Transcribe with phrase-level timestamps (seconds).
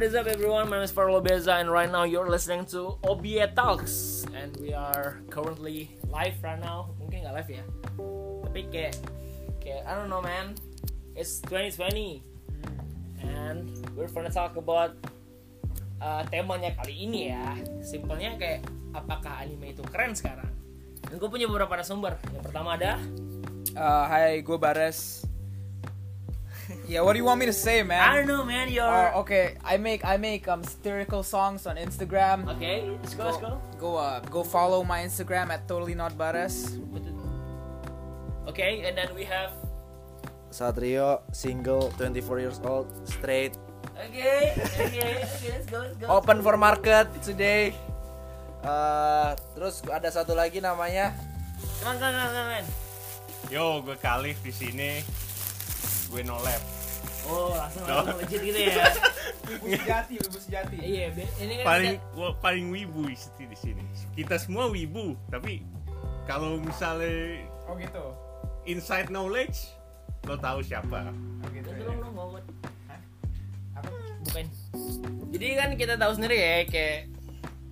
[0.00, 0.64] what is up everyone?
[0.72, 4.72] My name is Farlo Beza and right now you're listening to OBA Talks and we
[4.72, 6.88] are currently live right now.
[6.96, 7.64] Mungkin nggak live ya.
[8.48, 8.96] Tapi kayak
[9.60, 10.56] kayak I don't know man.
[11.12, 12.24] It's 2020
[13.28, 14.96] and we're gonna talk about
[16.00, 17.60] uh, temanya kali ini ya.
[17.84, 18.64] Simpelnya kayak
[18.96, 20.48] apakah anime itu keren sekarang?
[21.04, 22.16] Dan gue punya beberapa narasumber.
[22.32, 22.96] Yang pertama ada
[23.76, 25.28] Uh, gue Bares.
[26.86, 28.02] Yeah, what do you want me to say, I man?
[28.14, 29.56] don't know man, you're Oh, okay.
[29.64, 32.46] I make I make um satirical songs on Instagram.
[32.56, 33.60] Okay, let's go, let's go.
[33.78, 36.76] Go uh go follow my Instagram at totally not Bares.
[38.48, 39.54] Okay, and then we have
[40.50, 43.54] Satrio, single, 24 years old, straight,
[43.94, 46.06] Okay, okay, okay, let's go, let's go.
[46.10, 47.70] open for market today.
[48.60, 51.14] Uh, terus ada satu lagi namanya
[51.80, 52.64] Come on, come on, come on, come on.
[53.48, 55.00] Yo, gue Kalif di sini.
[56.10, 56.62] Gue no lab.
[57.24, 58.84] Oh, langsung langsung legit gitu ya.
[59.50, 60.76] Wibu sejati, wibu sejati.
[60.78, 63.82] iya, ini kan Paling kita- wa- paling wibu di di sini.
[64.12, 65.66] Kita semua wibu, tapi
[66.24, 68.14] kalau misalnya Oh gitu.
[68.64, 69.74] inside knowledge,
[70.22, 71.10] lo tahu siapa.
[71.42, 71.66] Oh gitu.
[71.66, 71.86] Ganti ya.
[71.86, 72.44] dong, dong, Bobot.
[73.74, 73.90] Apa?
[74.22, 74.46] Bukan.
[75.30, 76.98] Jadi kan kita tahu sendiri ya, kayak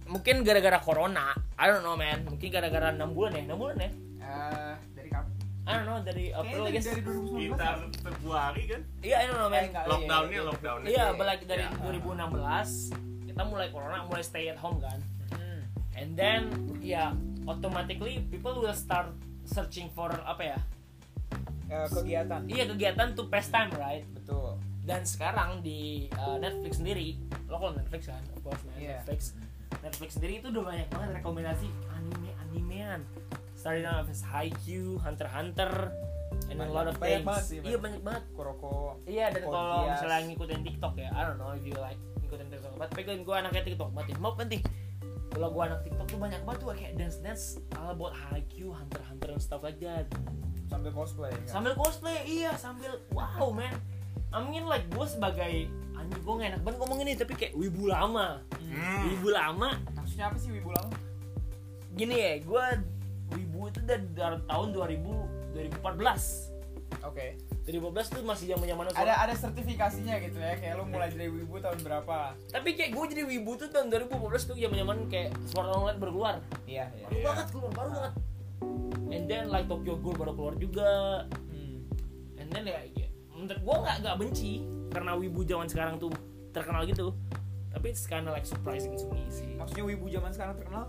[0.04, 3.90] mungkin gara-gara corona, I don't know man, mungkin gara-gara 6 bulan ya, 6 bulan ya.
[4.18, 4.74] Uh?
[5.68, 6.88] I don't know dari April I guess.
[6.88, 7.52] dari 2019.
[7.52, 7.68] Kita
[8.00, 9.64] Februari kan, Iya, I don't know man.
[9.68, 10.88] Lockdownnya lockdownnya.
[10.88, 11.70] Iya, balik dari Ya.
[11.76, 12.96] 2016
[13.28, 14.96] kita mulai corona, mulai stay at home kan.
[15.30, 15.60] Hmm.
[15.92, 16.40] And then
[16.80, 17.12] ya
[17.44, 19.12] automatically people will start
[19.44, 20.58] searching for apa ya?
[21.68, 22.48] Uh, kegiatan.
[22.48, 24.08] Iya kegiatan to pass time right?
[24.10, 24.56] Betul.
[24.82, 29.04] Dan sekarang di uh, Netflix sendiri, lo kalau Netflix kan, of course man, Iya.
[29.04, 29.36] Netflix.
[29.78, 33.00] Netflix sendiri itu udah banyak banget rekomendasi anime animean.
[33.58, 35.72] Starting out with Haikyuu, Hunter x Hunter,
[36.46, 37.26] and a Banyak- lot of banyak things.
[37.26, 38.22] banget sih, iya banyak banget.
[38.32, 39.02] Kuroko.
[39.02, 42.72] Iya dan kalau misalnya ngikutin TikTok ya, I don't know if you like ngikutin TikTok
[42.76, 42.90] banget.
[42.94, 44.16] Tapi kan gue anaknya TikTok banget ya.
[44.18, 44.60] Mau penting.
[45.28, 47.44] Kalau gue anak TikTok tuh banyak banget tuh kayak dance dance
[47.74, 50.06] all about Haikyuu, Hunter x Hunter and stuff like that.
[50.68, 51.32] Sambil cosplay.
[51.34, 51.42] kan?
[51.44, 53.74] Sambil cosplay, iya sambil wow man.
[54.28, 55.66] I mean like gue sebagai
[55.96, 58.38] anjing gue gak enak banget ngomong ini tapi kayak wibu lama.
[58.54, 59.02] Hmm.
[59.08, 59.74] Wibu lama.
[59.96, 60.94] Maksudnya apa sih wibu lama?
[61.90, 62.64] Gini ya, gue
[63.32, 66.56] wibu itu dari, dari tahun 2000 2014.
[67.04, 67.36] Oke.
[67.68, 71.60] 2014 tuh masih zaman zaman Ada ada sertifikasinya gitu ya, kayak lu mulai jadi wibu
[71.60, 72.32] tahun berapa?
[72.48, 75.98] Tapi kayak gue jadi wibu tuh tahun 2015 tuh zaman zaman kayak Sword Art Online
[76.00, 76.34] baru keluar.
[76.64, 77.06] Iya, iya.
[77.06, 77.26] Baru Iya.
[77.28, 78.14] banget keluar, baru banget.
[79.08, 80.90] And then like Tokyo Ghoul baru keluar juga.
[81.52, 81.78] Hmm.
[82.40, 84.52] And then ya, ya menurut gue nggak nggak benci
[84.88, 86.10] karena wibu zaman sekarang tuh
[86.50, 87.12] terkenal gitu.
[87.68, 89.54] Tapi it's kinda like surprising to me sih.
[89.54, 90.88] Maksudnya wibu zaman sekarang terkenal?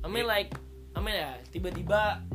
[0.00, 0.50] I mean like,
[0.98, 2.26] I mean ya tiba-tiba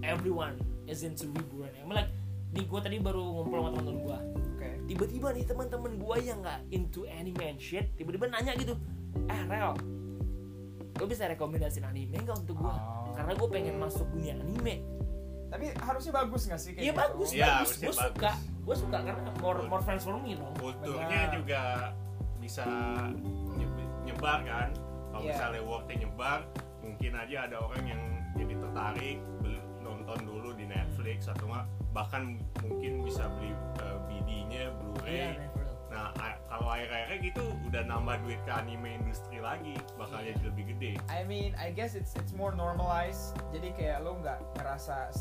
[0.00, 1.26] everyone is into.
[1.26, 2.10] I mean like,
[2.48, 4.18] di gue tadi baru ngumpul sama teman-teman gue.
[4.52, 4.68] Oke.
[4.84, 8.78] tiba-tiba nih teman-teman gue yang nggak into anime and shit tiba-tiba nanya gitu
[9.24, 9.74] eh Rel
[10.92, 13.10] lo bisa rekomendasiin anime nggak untuk gue Oh.
[13.12, 14.84] karena gue pengen masuk dunia anime
[15.48, 17.02] Tapi harusnya bagus gak sih kayak iya gitu?
[17.02, 18.62] bagus Iya, bagus gue suka bagus.
[18.62, 21.34] gue suka karena more more friends for me dong Kulturnya Benar.
[21.34, 21.62] juga
[22.38, 22.64] bisa
[23.52, 24.68] nyeb- nyebar kan.
[25.08, 25.30] Kalau Iya.
[25.30, 26.38] misalnya wordnya nyebar,
[26.80, 28.02] mungkin aja ada orang yang
[28.42, 34.74] jadi tertarik beli, nonton dulu di Netflix atau nggak bahkan mungkin bisa beli uh, BD-nya,
[34.82, 35.14] Blu-ray.
[35.14, 35.66] Iya, never.
[35.92, 36.08] Nah,
[36.48, 40.32] kalau akhir-akhirnya gitu udah nambah duit ke anime industri lagi, bakal Iya.
[40.32, 40.92] jadi lebih gede.
[41.12, 43.36] I mean, I guess it's it's more normalized.
[43.52, 45.12] Jadi kayak lo nggak ngerasa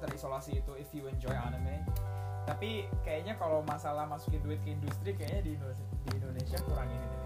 [0.00, 1.84] terisolasi itu if you enjoy anime.
[2.44, 7.04] Tapi kayaknya kalau masalah masukin duit ke industri kayaknya di Indonesia, di Indonesia kurang ini
[7.04, 7.23] deh.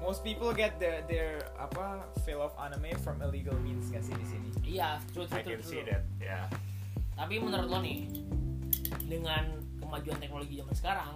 [0.00, 4.26] Most people get the, their apa fill of anime from illegal means nggak sih di
[4.26, 4.48] sini?
[4.68, 5.72] iya true true I true, can true.
[5.72, 6.04] see that.
[6.20, 6.44] Ya.
[7.16, 8.06] tapi menurut lo nih
[9.08, 11.12] dengan kemajuan teknologi zaman sekarang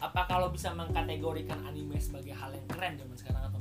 [0.00, 3.60] apa kalau bisa mengkategorikan anime sebagai hal yang keren zaman sekarang atau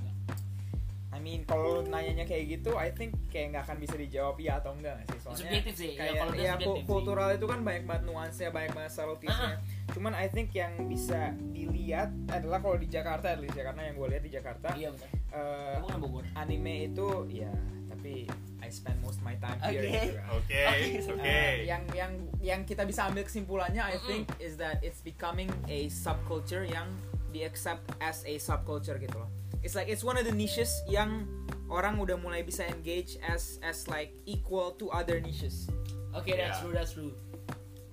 [1.16, 4.60] I mean, kalau lu nanyanya kayak gitu, I think kayak nggak akan bisa dijawab iya
[4.60, 5.20] atau enggak nggak sih?
[5.24, 6.86] Soalnya Subjektif sih, ya, kayak kalau ya, subjektif kul- sih.
[6.86, 9.56] kultural itu kan banyak banget nuansnya, banyak banget subtletiesnya.
[9.96, 11.20] Cuman I think yang bisa
[11.50, 14.92] dilihat adalah kalau di Jakarta at least ya, karena yang gue lihat di Jakarta iya
[14.92, 17.52] kamu kan Bogor anime itu ya
[17.86, 18.28] tapi
[18.60, 19.84] I spend most of my time here.
[19.84, 19.92] Oke.
[19.94, 20.28] gitu kan.
[20.34, 20.90] Oke, Oke.
[21.06, 21.22] oke.
[21.22, 22.12] Eh, yang yang
[22.42, 26.90] yang kita bisa ambil kesimpulannya I think is that it's becoming a subculture yang
[27.30, 29.30] di accept as a subculture gitu loh.
[29.66, 31.26] It's like it's one of the niches yang
[31.74, 35.66] orang udah mulai bisa engage as as like equal to other niches.
[36.14, 36.62] Okay, that's Yeah.
[36.62, 37.12] true, that's true.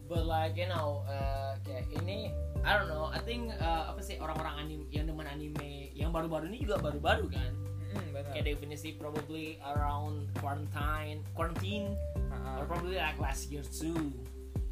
[0.05, 2.29] But like you know, uh, kayak ini,
[2.61, 3.09] I don't know.
[3.09, 7.33] I think uh, apa sih orang-orang anime yang demen anime yang baru-baru ini juga baru-baru
[7.33, 7.53] kan.
[7.97, 8.31] Mm, benar.
[8.37, 11.97] Kayak definisi probably around quarantine, quarantine,
[12.29, 12.61] Ha-ha.
[12.61, 14.13] or probably like last year too.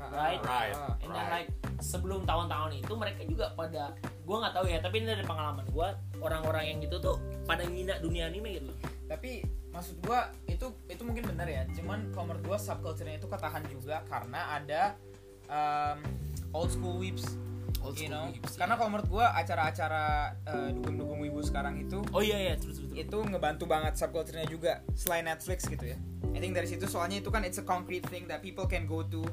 [0.08, 0.40] Right?
[0.40, 0.72] Right.
[1.04, 1.44] And then Right.
[1.44, 1.50] like
[1.84, 3.92] sebelum tahun-tahun itu mereka juga pada
[4.24, 8.00] gua nggak tahu ya tapi ini dari pengalaman gua orang-orang yang gitu tuh pada ngina
[8.00, 8.72] dunia anime gitu.
[9.10, 9.44] tapi
[9.74, 14.04] maksud gua itu itu mungkin benar ya cuman kalau menurut gua subculture-nya itu ketahan juga
[14.06, 14.82] karena ada
[15.50, 15.98] um,
[16.54, 17.36] old school weeps
[17.80, 18.80] Old you know weeps, karena iya.
[18.84, 22.92] kalau menurut gua acara-acara uh, dukung-dukung wibu sekarang itu Oh iya iya terus terus.
[22.92, 23.08] terus.
[23.08, 25.96] itu ngebantu banget subculture-nya juga selain Netflix gitu ya.
[26.36, 29.00] I think dari situ soalnya itu kan it's a concrete thing that people can go
[29.00, 29.24] to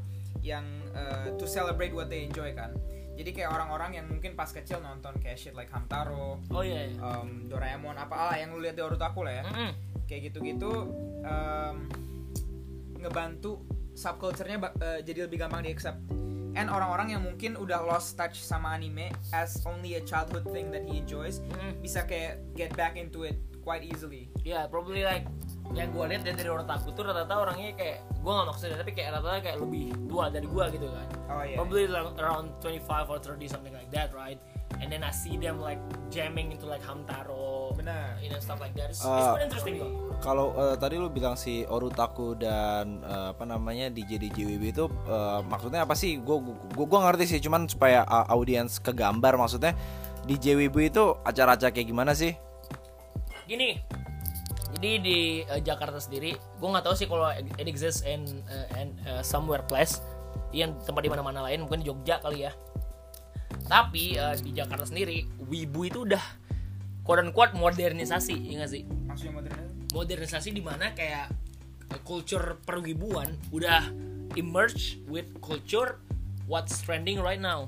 [0.47, 0.63] yang
[0.95, 2.71] uh, to celebrate what they enjoy kan.
[3.17, 6.97] Jadi kayak orang-orang yang mungkin pas kecil nonton kayak shit like Hamtaro, Oh iya iya.
[7.01, 9.43] um, Doraemon apa ah yang lu lihat di Orutaku lah ya.
[9.49, 9.71] Mm-mm.
[10.05, 10.71] Kayak gitu-gitu
[11.25, 11.75] um,
[13.01, 13.65] ngebantu
[13.97, 15.97] subculture-nya uh, jadi lebih gampang di accept.
[16.57, 20.85] And orang-orang yang mungkin udah lost touch sama anime as only a childhood thing that
[20.85, 21.73] he enjoys Mm-mm.
[21.81, 24.29] bisa kayak get back into it quite easily.
[24.45, 25.25] Ya, probably like
[25.75, 29.09] yang gue lihat dari orang takut tuh rata-rata orangnya kayak gue nggak maksudnya tapi kayak
[29.19, 31.07] rata-rata kayak lebih tua dari gue gitu kan.
[31.27, 31.55] Oh iya.
[31.59, 34.39] Probably like around 25 or 30 something like that, right?
[34.83, 35.79] And then I see them like
[36.11, 38.19] jamming into like Hamtaro, Benar.
[38.19, 38.91] you know stuff like that.
[38.91, 39.95] It's, it's Uh, quite interesting though.
[40.19, 44.85] Kalau eh, tadi lu bilang si Orutaku dan eh, apa namanya DJ DJ WB itu
[45.07, 46.19] eh, maksudnya apa sih?
[46.19, 46.43] Gue
[46.75, 49.71] gua, gua ngerti sih, cuman supaya uh, audiens kegambar maksudnya
[50.27, 52.35] DJ WB itu acara-acara kayak gimana sih?
[53.47, 53.79] Gini,
[54.77, 55.19] jadi di
[55.49, 59.65] uh, Jakarta sendiri, gue nggak tahu sih kalau it exists in, uh, in uh, somewhere
[59.65, 59.97] place,
[60.53, 62.53] yang tempat di mana-mana lain, mungkin di Jogja kali ya.
[63.65, 66.21] Tapi uh, di Jakarta sendiri, wibu itu udah
[67.01, 68.85] quote unquote modernisasi, ya nggak sih?
[68.85, 71.33] Maksudnya modern Modernisasi di mana kayak
[71.89, 73.89] uh, culture perwibuan udah
[74.37, 75.97] emerge with culture
[76.45, 77.65] what's trending right now.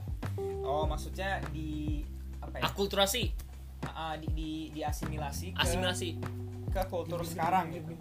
[0.62, 2.06] Oh, maksudnya di
[2.38, 2.70] apa ya?
[2.70, 3.50] Akulturasi,
[3.96, 6.20] Ah, di, di diasimilasi ke asimilasi.
[6.69, 7.94] Ke kultur sekarang gitu.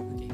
[0.00, 0.28] Oke.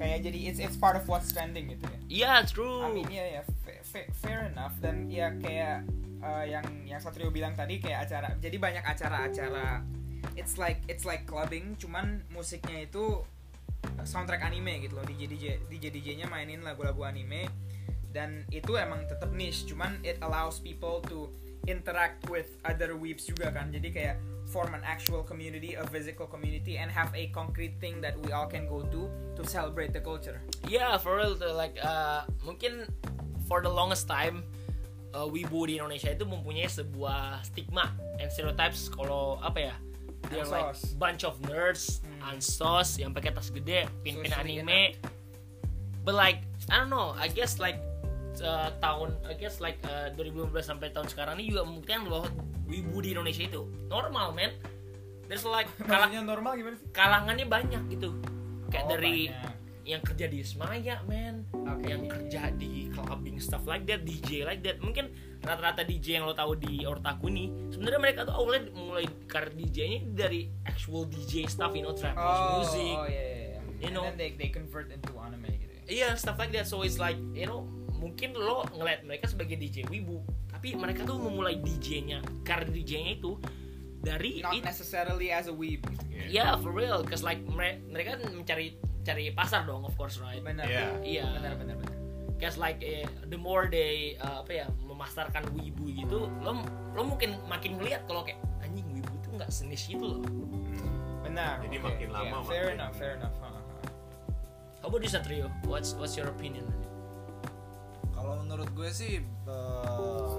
[0.00, 1.98] Kayak jadi it's it's part of what's trending gitu ya.
[2.10, 2.86] Iya, true.
[2.86, 5.84] I mean ya ya fa- fa- fair enough dan ya kayak
[6.24, 9.82] uh, yang yang Satrio bilang tadi kayak acara jadi banyak acara-acara
[10.36, 13.24] it's like it's like clubbing cuman musiknya itu
[14.04, 17.48] soundtrack anime gitu loh DJ DJ DJ DJ-nya mainin lagu-lagu anime
[18.12, 21.30] dan itu emang tetap niche cuman it allows people to
[21.68, 24.16] interact with other weeps juga kan jadi kayak
[24.50, 28.50] form an actual community a physical community and have a concrete thing that we all
[28.50, 29.06] can go to
[29.38, 32.90] to celebrate the culture Yeah, for real tuh, like uh, mungkin
[33.46, 34.42] for the longest time
[35.14, 39.74] uh, wibu di Indonesia itu mempunyai sebuah stigma and stereotypes kalau apa ya
[40.28, 42.36] they're like bunch of nerds, Hmm.
[42.36, 44.92] ansos yang pakai tas gede, pin-pin anime.
[46.04, 47.80] But like I don't know, I guess like
[48.40, 52.26] uh, tahun I guess like uh, 2015 sampai tahun sekarang ini juga membuktikan bahwa
[52.64, 54.52] wibu di Indonesia itu normal, man.
[55.26, 58.10] There's like kalang- maksudnya normal gimana sih kalangannya banyak gitu.
[58.68, 59.54] Kayak Oh, dari banyak.
[59.82, 61.82] yang kerja di Semaya, man, Oke.
[61.84, 64.78] yang kerja di clubbing stuff like that, DJ like that.
[64.78, 65.10] Mungkin
[65.40, 69.98] rata-rata DJ yang lo tahu di Ortaku nih, sebenarnya mereka tuh awalnya mulai karir DJ-nya
[70.14, 73.22] dari actual DJ stuff, you know, trap house music, Oh iya.
[73.50, 73.58] iya.
[73.80, 74.04] You And know.
[74.04, 75.82] then they they convert into anime gitu ya.
[75.88, 76.68] iya stuff like that.
[76.68, 77.64] So it's like, you know,
[78.00, 80.18] mungkin lo ngeliat mereka sebagai DJ wibu,
[80.48, 83.36] tapi mereka tuh memulai DJ-nya, karir DJ-nya itu
[84.00, 85.84] dari Not it- necessarily as a weeb.
[85.84, 86.00] gitu.
[86.26, 90.40] Yeah, for real, cause like mere- mereka kan mencari cari pasar dong, of course, right?
[90.40, 90.64] Benar.
[90.64, 90.86] Iya.
[91.00, 91.24] Iya.
[91.36, 91.96] Benar benar benar.
[92.36, 96.56] Cause like eh, the more they uh, apa ya memasarkan wibu gitu, lo
[96.96, 100.24] lo mungkin makin ngeliat kalau kayak anjing wibu itu nggak senis itu loh.
[101.20, 101.60] Benar.
[101.60, 101.84] Jadi oke.
[101.84, 103.36] makin lama Yeah, makin- fair enough, fair enough.
[103.38, 103.60] Ha, ha.
[104.80, 105.52] How about you Satrio?
[105.68, 106.64] What's what's your opinion?
[108.30, 110.38] Kalau menurut gue sih eh,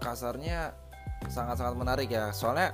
[0.00, 0.72] kasarnya
[1.28, 2.32] sangat-sangat menarik ya.
[2.32, 2.72] Soalnya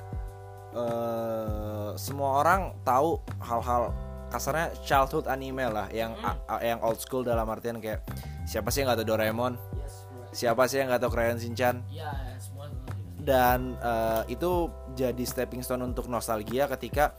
[0.71, 3.91] eh, semua orang tahu hal-hal
[4.31, 8.07] kasarnya childhood anime lah yang a- yang old school dalam artian kayak
[8.47, 12.15] siapa sih yang nggak tahu Doraemon, Yes, siapa sih yang nggak tahu Crayon Shinchan Ya,
[12.39, 12.71] semua.
[13.19, 17.11] dan eh, itu jadi stepping stone untuk nostalgia ketika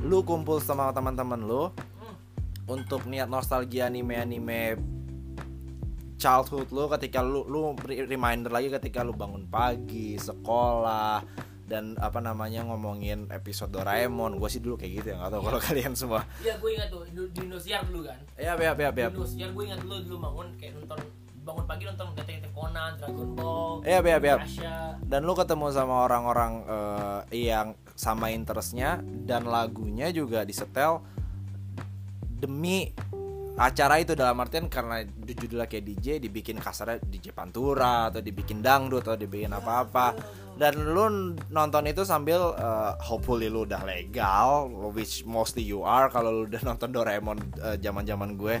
[0.00, 1.68] lu kumpul sama teman-teman lu.
[2.64, 4.80] Untuk niat nostalgia anime-anime
[6.16, 11.20] childhood lu ketika lu lu re- reminder lagi ketika lu bangun pagi sekolah
[11.64, 14.36] dan apa namanya ngomongin episode Doraemon.
[14.36, 16.20] Gue sih dulu kayak gitu ya nggak tahu kalau kalian semua.
[16.40, 18.20] Iya, gue ingat tuh di di Indosiar dulu kan.
[18.36, 20.98] ya ya ya Di ya Indosiar gue ingat dulu dulu bangun kayak nonton
[21.44, 24.76] bangun pagi nonton Detektif Conan, Dragon Ball, ya ya ya Inuyasha.
[25.04, 31.04] dan lu ketemu sama orang-orang eh, yang sama interestnya dan lagunya juga disetel
[32.44, 32.92] demi
[33.54, 39.06] acara itu dalam artian karena judulnya kayak DJ dibikin kasarnya DJ Pantura atau dibikin dangdut
[39.06, 40.14] atau dibikin apa-apa.
[40.58, 46.10] Dan lu nonton itu sambil uh, hopefully lu udah legal which mostly you are.
[46.10, 48.58] Kalau lu udah nonton Doraemon uh, zaman-zaman gue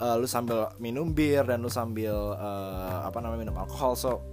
[0.00, 3.92] uh, lu sambil minum bir dan lu sambil uh, apa namanya minum alkohol.
[3.92, 4.24] So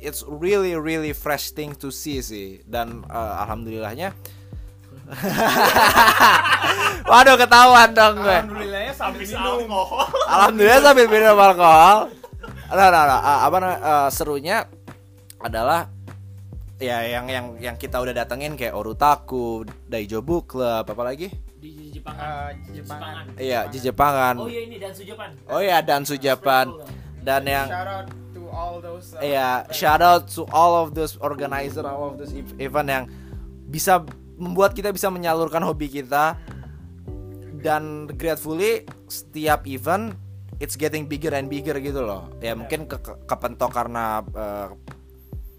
[0.00, 2.64] it's really really fresh thing to see sih.
[2.64, 4.16] Dan uh, alhamdulillahnya
[7.04, 8.34] Waduh ketahuan dong gue.
[8.34, 9.68] Alhamdulillahnya sambil minum.
[9.68, 10.04] alkohol.
[10.24, 11.98] Alhamdulillah sambil minum alkohol.
[12.64, 14.64] Nah, nah, nah, uh, apa uh, serunya
[15.38, 15.88] adalah
[16.76, 21.28] ya yang yang yang kita udah datengin kayak Orutaku, Daijo Book Club, apa lagi?
[21.54, 23.24] di Eh, Jepangan.
[23.36, 24.34] Iya, di Jepangan.
[24.36, 26.66] oh iya ini dan Sujapan Oh iya, dan Sujapan.
[27.24, 29.06] Dan yang Shout out to all those.
[29.16, 33.04] uh, Iya, shout out to all of those organizer, all of those ev- event yang
[33.64, 34.04] bisa
[34.36, 36.38] membuat kita bisa menyalurkan hobi kita.
[37.64, 40.12] Dan gratefully setiap event
[40.60, 42.28] it's getting bigger and bigger gitu loh.
[42.38, 44.68] Ya mungkin ke ke- kepentok karena eh,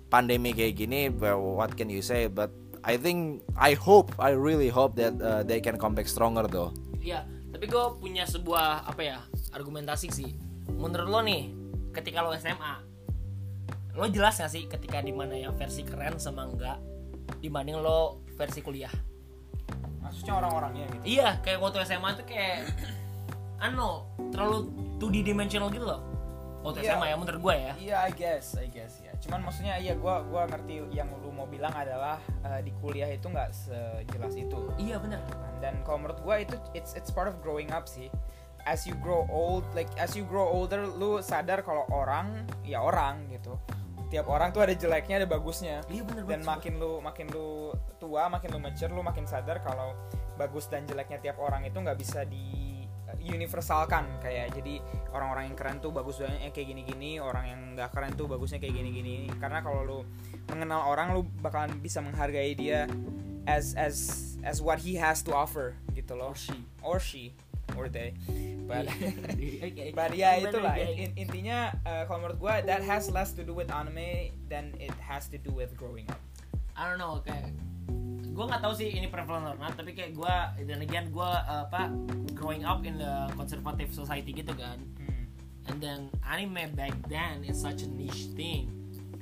[0.10, 2.30] pandemi kayak gini, what can you say?
[2.30, 2.54] But
[2.86, 6.70] I think I hope, I really hope that uh, they can come back stronger though.
[7.02, 9.20] Iya, tapi gue punya sebuah apa ya
[9.52, 10.32] argumentasi sih.
[10.70, 11.50] Menurut lo nih,
[11.98, 12.74] ketika lo SMA,
[13.98, 16.78] lo jelas gak sih ketika di mana yang versi keren sama enggak
[17.42, 18.92] dibanding lo versi kuliah?
[20.00, 21.04] Maksudnya orang-orangnya gitu.
[21.18, 22.70] Iya, kayak waktu SMA tuh kayak
[23.68, 24.70] ano terlalu
[25.02, 26.02] 2D dimensional gitu loh.
[26.62, 26.98] Waktu Iya.
[26.98, 27.74] SMA ya menurut gue ya.
[27.78, 29.14] Iya, I guess, I guess ya.
[29.22, 33.26] Cuman maksudnya iya gua gua ngerti yang lu mau bilang adalah eh, di kuliah itu
[33.26, 34.58] nggak sejelas itu.
[34.78, 35.22] Iya benar.
[35.62, 38.10] Dan kalau menurut gua itu it's it's part of growing up sih.
[38.66, 43.30] As you grow old, like as you grow older, lu sadar kalau orang ya orang
[43.30, 43.62] gitu.
[44.10, 45.82] Tiap orang tuh ada jeleknya, ada bagusnya.
[45.90, 49.98] Iya benar Dan makin lu makin lu tua, makin lu mature, lu makin sadar kalau
[50.36, 54.06] bagus dan jeleknya tiap orang itu nggak bisa di uh, universalkan.
[54.22, 54.78] Kayak jadi
[55.10, 59.30] orang-orang yang keren tuh bagusnya kayak gini-gini orang yang nggak keren tuh bagusnya kayak gini-gini.
[59.42, 60.00] Karena kalau lu
[60.54, 62.86] mengenal orang lu bakalan bisa menghargai dia
[63.50, 63.98] as as
[64.46, 66.34] as what he has to offer gitu loh.
[66.34, 66.58] Or she.
[66.86, 67.34] or she
[67.74, 68.14] or they
[68.66, 69.94] but Oke.
[69.98, 73.52] But ya Gimana, itulah in- intinya uh, kalau menurut gua that has less to do
[73.52, 76.22] with anime than it has to do with growing up.
[76.74, 77.54] I don't know kayak
[78.36, 80.36] gue nggak tahu sih ini prevalent or not tapi kayak gue
[80.68, 81.88] dan again gue apa
[82.36, 85.24] growing up in the conservative society gitu kan Hmm.
[85.72, 88.68] and then anime back then is such a niche thing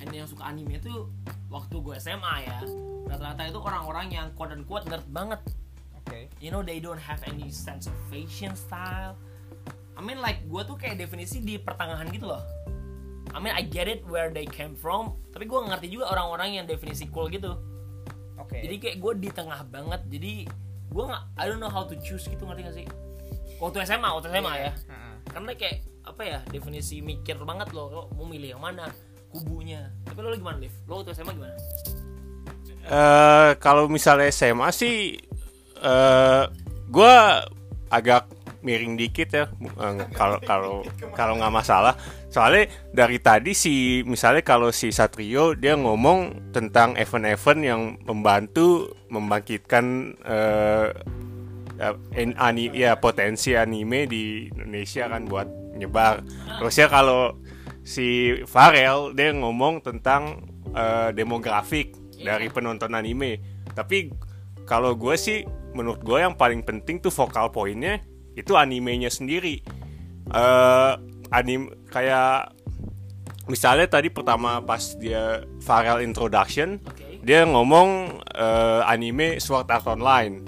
[0.02, 1.14] and yang suka anime tuh
[1.46, 2.66] waktu gue SMA ya
[3.06, 5.38] rata-rata itu orang-orang yang quote unquote nerd banget.
[6.44, 9.16] You know they don't have any sense of fashion style.
[9.96, 12.44] I mean like gue tuh kayak definisi di pertengahan gitu loh.
[13.32, 16.66] I mean I get it where they came from tapi gue ngerti juga orang-orang yang
[16.68, 17.56] definisi cool gitu.
[18.36, 18.60] Oke.
[18.60, 20.44] jadi kayak gue di tengah banget jadi
[20.92, 22.88] gue nggak I don't know how to choose gitu ngerti gak sih?
[23.64, 24.72] Waktu SMA waktu SMA ya.
[24.76, 25.16] Heeh.
[25.32, 28.92] karena kayak apa ya definisi mikir banget lo lo mau milih yang mana
[29.32, 29.88] kubunya.
[30.04, 30.76] Tapi lo gimana Liv?
[30.86, 31.56] Lo waktu SMA gimana?
[32.84, 35.16] Eh, kalau misalnya SMA sih
[35.84, 36.44] eh
[36.88, 37.16] gue
[37.92, 38.32] agak
[38.64, 40.74] miring dikit ya eh, kalau kalau
[41.12, 41.94] kalau nggak masalah.
[42.34, 50.18] Soalnya dari tadi si misalnya kalau si Satrio dia ngomong tentang event-event yang membantu membangkitkan
[50.26, 50.90] eh
[51.78, 55.46] ya, en- ani ya potensi anime di Indonesia kan buat
[55.78, 56.26] nyebar.
[56.58, 57.38] Terus ya kalau
[57.86, 60.42] si Farel dia ngomong tentang
[60.74, 63.38] eh, demografik dari penonton anime.
[63.78, 64.10] Tapi
[64.66, 68.02] kalau gue sih menurut gue yang paling penting tuh vokal poinnya
[68.34, 69.62] itu animenya sendiri
[70.34, 70.94] eh
[71.34, 72.54] anim kayak
[73.50, 80.42] misalnya tadi pertama pas dia Farel introduction oke dia ngomong eh, anime Sword Art Online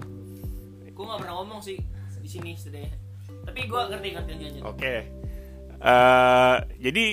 [0.89, 1.77] gue nggak pernah ngomong sih
[2.23, 3.05] di sini setidaknya
[3.45, 4.63] tapi gue ngerti ngerti lanjut.
[4.67, 4.95] Oke.
[5.79, 7.05] Eh jadi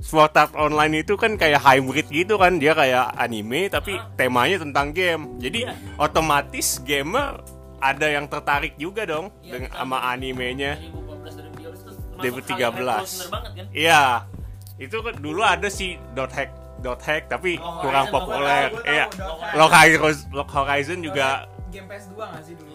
[0.00, 4.90] Sword Art Online itu kan kayak hybrid gitu kan, dia kayak anime tapi temanya tentang
[4.90, 5.36] game.
[5.36, 5.76] Jadi Iya.
[5.96, 7.36] otomatis gamer
[7.78, 10.80] ada yang tertarik juga dong Iya, dengan sama animenya.
[10.80, 12.48] 2014 2013 itu termasuk 2013.
[12.50, 14.02] hal yang revolusioner banget kan Iya.
[14.76, 18.66] Itu kan dulu ada sih dot hack dot hack tapi Oh, kurang Horizon, populer.
[18.86, 19.04] Iya.
[19.52, 22.68] Lock Horizon, Lock Horizon juga game PS2 gak sih dulu?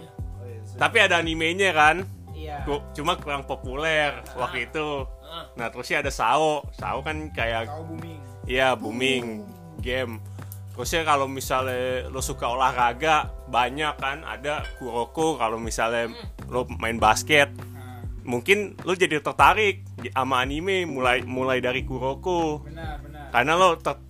[0.76, 1.96] tapi ada animenya kan.
[2.32, 2.62] Iya.
[2.94, 5.08] Cuma kurang populer waktu itu.
[5.36, 6.64] Ah, Nah, terusnya ada Sao.
[6.72, 8.20] Sao kan kayak Kau booming.
[8.46, 9.44] Iya booming
[9.80, 10.24] game.
[10.72, 16.12] Terusnya kalau misalnya lo suka olahraga banyak kan ada Kuroko kalau misalnya
[16.46, 17.52] lo main basket
[18.22, 23.30] mungkin lo jadi tertarik sama anime mulai mulai dari Kuroko benar benar.
[23.30, 24.02] karena lo ter,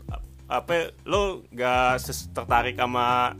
[0.47, 3.35] apa lo gak ses- tertarik sama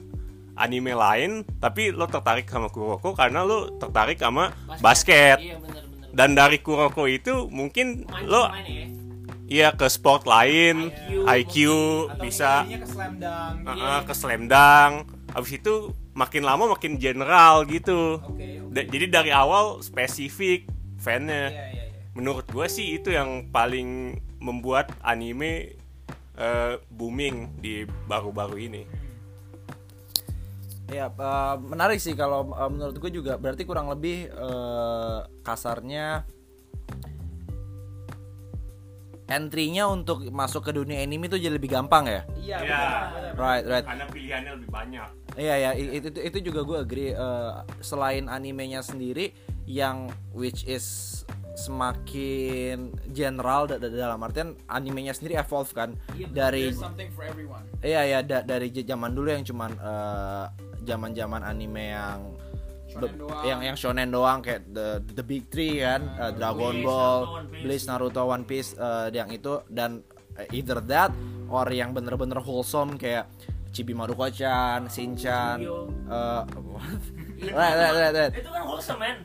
[0.53, 5.39] anime lain tapi lo tertarik sama Kuroko karena lo tertarik sama basket.
[5.39, 8.87] iya bener bener dan dari Kuroko itu mungkin Main lo ya.
[9.51, 10.89] iya ke sport lain
[11.27, 11.55] IQ, IQ,
[12.23, 12.63] bisa.
[12.63, 14.93] ke slam dunk uh, uh, ke slam dunk.
[15.35, 18.23] Habis itu makin lama makin general gitu.
[18.23, 18.63] Oke.
[18.71, 20.63] Da- jadi dari awal spesifik
[20.95, 21.51] fannya.
[21.51, 22.01] Iya, iya, iya.
[22.15, 25.75] menurut gue sih itu yang paling membuat anime
[26.39, 29.04] eh, booming di baru-baru ini
[30.85, 36.21] Ya, eh, menarik sih kalau eh, menurut gue juga berarti kurang lebih eh, kasarnya
[39.25, 42.21] entry-nya untuk masuk ke dunia anime itu jadi lebih gampang ya.
[42.37, 42.61] Iya, Iya.
[42.61, 43.33] benar, benar.
[43.35, 43.85] Right, right.
[43.89, 47.11] karena pilihannya lebih banyak Iya ya, itu itu, itu juga gue agree.
[47.11, 47.51] Eh,
[47.83, 49.35] selain animenya sendiri
[49.67, 50.85] yang which is
[51.55, 52.77] semakin
[53.09, 56.75] general da- da- dalam artian animenya sendiri evolve kan Iya, dari
[57.81, 60.45] iya ya da- dari zaman dulu yang cuman eh,
[60.83, 62.19] zaman-zaman anime yang
[62.85, 63.43] Shonen doang.
[63.43, 67.33] yang yang shonen doang kayak the the big three kan eh, Dragon Bleach, Ball, Naruto,
[67.33, 67.63] One Piece.
[67.63, 69.99] Bleach, Naruto, One Piece eh, yang itu dan
[70.35, 71.11] eh, either that
[71.47, 73.27] or yang bener-bener wholesome kayak
[73.69, 75.91] Chibi Maruko-chan, Shin-chan, Yu.
[77.41, 78.31] right, right, right, right.
[78.35, 79.15] Itu kan wholesome man.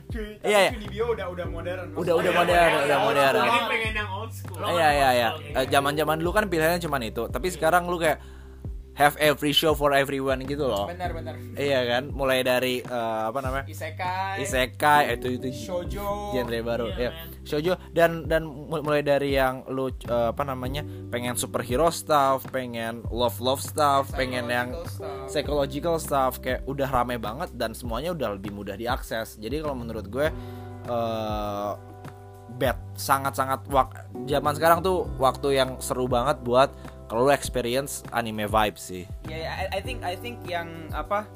[0.43, 0.71] Iya, iya.
[0.75, 1.87] Kunibio udah udah modern.
[1.95, 3.05] Udah udah iya, modern, iya, udah iya.
[3.07, 3.41] modern.
[3.41, 5.29] Ini pengen yang old school Iya iya iya.
[5.55, 8.19] Eh, Zaman-zaman dulu kan pilihannya cuma itu, tapi sekarang lu kayak
[9.01, 10.85] have every show for everyone gitu loh.
[10.85, 11.33] Benar benar.
[11.53, 13.65] Iya kan, mulai dari eh, apa namanya?
[13.65, 16.31] Isekai, Isekai itu itu shoujo.
[16.31, 17.09] genre baru Iya, ya.
[17.11, 17.27] man.
[17.41, 20.85] Shoujo dan dan mul- mulai dari yang lu eh, apa namanya?
[21.09, 25.27] pengen superhero stuff, pengen love love stuff, pengen yang Psychological stuff.
[25.27, 29.35] psychological stuff kayak udah rame banget dan semuanya udah lebih mudah diakses.
[29.35, 30.29] Jadi kalau menurut gue
[30.83, 31.71] eh
[32.51, 33.95] bet sangat-sangat wak
[34.27, 36.69] zaman sekarang tuh waktu yang seru banget buat
[37.11, 39.03] kalau lu experience anime vibe sih.
[39.27, 41.27] Ya, ya, I, I think I think yang apa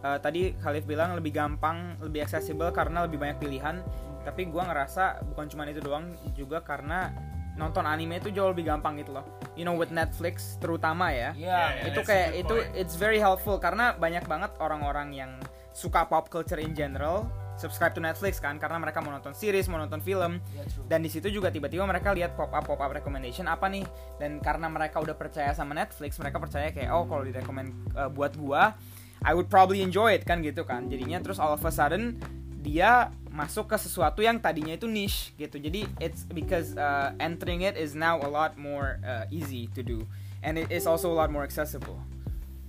[0.00, 3.84] eh, tadi Khalif bilang lebih gampang, lebih accessible karena lebih banyak pilihan.
[4.24, 7.12] Tapi gua ngerasa bukan cuma itu doang, juga karena
[7.60, 9.28] nonton anime itu jauh lebih gampang gitu loh.
[9.52, 11.36] You know with Netflix terutama ya.
[11.36, 11.92] Iya.
[11.92, 12.72] itu that's a kayak itu point.
[12.72, 15.36] it's very helpful karena banyak banget orang-orang yang
[15.76, 19.76] suka pop culture in general subscribe to Netflix kan karena mereka mau nonton series mau
[19.76, 20.38] nonton film.
[20.86, 23.84] Dan di situ juga tiba-tiba mereka lihat pop up pop up recommendation apa nih?
[24.16, 28.38] Dan karena mereka udah percaya sama Netflix mereka percaya kayak oh kalau direkomend uh, buat
[28.38, 28.78] gua
[29.18, 30.86] I would probably enjoy it kan gitu kan.
[30.86, 32.22] Jadinya terus all of a sudden
[32.62, 35.58] dia masuk ke sesuatu yang tadinya itu niche gitu.
[35.58, 40.06] Jadi it's because uh, entering it is now a lot more uh, easy to do.
[40.38, 41.98] And it is also a lot more accessible.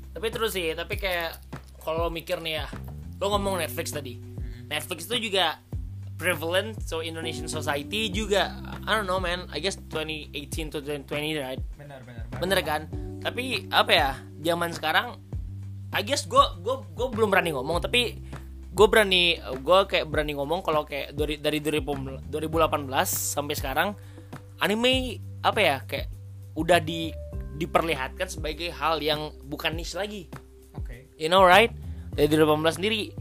[0.10, 1.38] Tapi terus sih, tapi kayak
[1.86, 2.67] kalau mikir nih ya,
[3.21, 4.17] lo ngomong Netflix tadi.
[4.69, 5.58] Netflix itu juga
[6.19, 8.53] prevalent so Indonesian society juga
[8.86, 9.49] I don't know man.
[9.49, 11.62] I guess 2018 to 2020 right?
[11.75, 12.82] Benar benar bener kan?
[13.19, 14.10] Tapi apa ya
[14.45, 15.19] zaman sekarang
[15.89, 18.21] I guess gue gue gue belum berani ngomong tapi
[18.69, 23.89] gue berani gue kayak berani ngomong kalau kayak dari dari 2000 2018 sampai sekarang
[24.62, 26.08] anime apa ya kayak
[26.53, 27.10] udah di
[27.60, 30.32] diperlihatkan sebagai hal yang bukan niche lagi.
[30.79, 31.12] Oke.
[31.19, 31.73] You know right?
[32.15, 33.12] Dari 2018 sendiri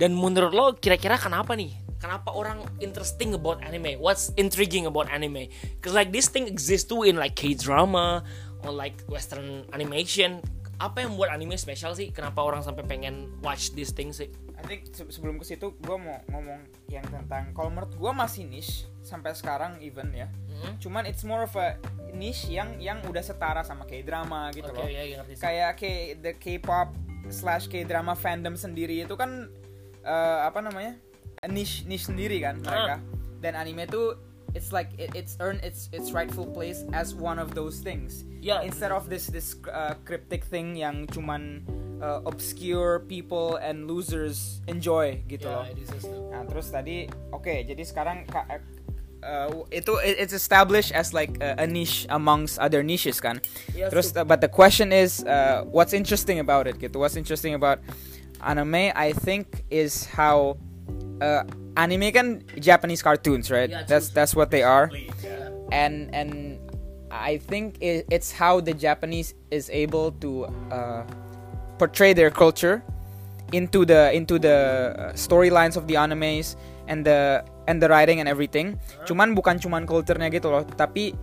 [0.00, 1.76] dan menurut lo kira-kira kenapa nih?
[2.00, 4.00] Kenapa orang interesting about anime?
[4.00, 5.52] What's intriguing about anime?
[5.84, 8.24] Cause like this thing exists too in like K-drama
[8.64, 10.40] or like western animation.
[10.80, 12.08] Apa yang buat anime spesial sih?
[12.08, 14.32] Kenapa orang sampai pengen watch this thing sih?
[14.56, 18.48] I think se- sebelum ke situ gue mau ngomong yang tentang kalau menurut gue masih
[18.48, 20.32] niche sampai sekarang even ya.
[20.60, 20.76] Mhm.
[20.76, 21.76] cuman it's more of a
[22.12, 24.84] niche yang yang udah setara sama K-drama gitu oke loh.
[24.84, 25.40] ya, ya ngerti sih.
[25.40, 25.82] kayak K
[26.16, 26.92] the K-pop
[27.28, 29.48] slash K-drama fandom sendiri itu kan
[30.02, 30.96] eh, apa namanya
[31.46, 33.00] niche niche sendiri kan mereka
[33.40, 34.12] dan anime itu
[34.52, 38.60] it's like it, it's earned its its rightful place as one of those things Ya.
[38.60, 41.64] instead of this this uh, cryptic thing yang cuman
[42.00, 45.64] uh, obscure people and losers enjoy gitu Ya, loh.
[46.32, 48.48] Nah terus tadi oke jadi sekarang ka-
[49.22, 53.38] uh, itu it- it's established as like a, a niche amongst other niches kan.
[53.72, 56.98] Yes, terus uh, but the question is uh, what's interesting about it gitu.
[56.98, 57.78] What's interesting about
[58.42, 60.56] anime I think is how
[61.20, 61.44] uh,
[61.76, 62.26] anime kan
[62.58, 63.70] Japanese cartoons right?
[63.70, 64.90] Yeah, that's that's what they are.
[65.70, 66.58] And and
[67.10, 71.02] I think it, it's how the Japanese is able to uh,
[71.78, 72.82] portray their culture
[73.52, 76.54] into the into the uh, storylines of the animes
[76.86, 78.78] and the and the writing and everything.
[79.06, 81.14] Cuman bukan cuman culture-nya gitu loh, tapi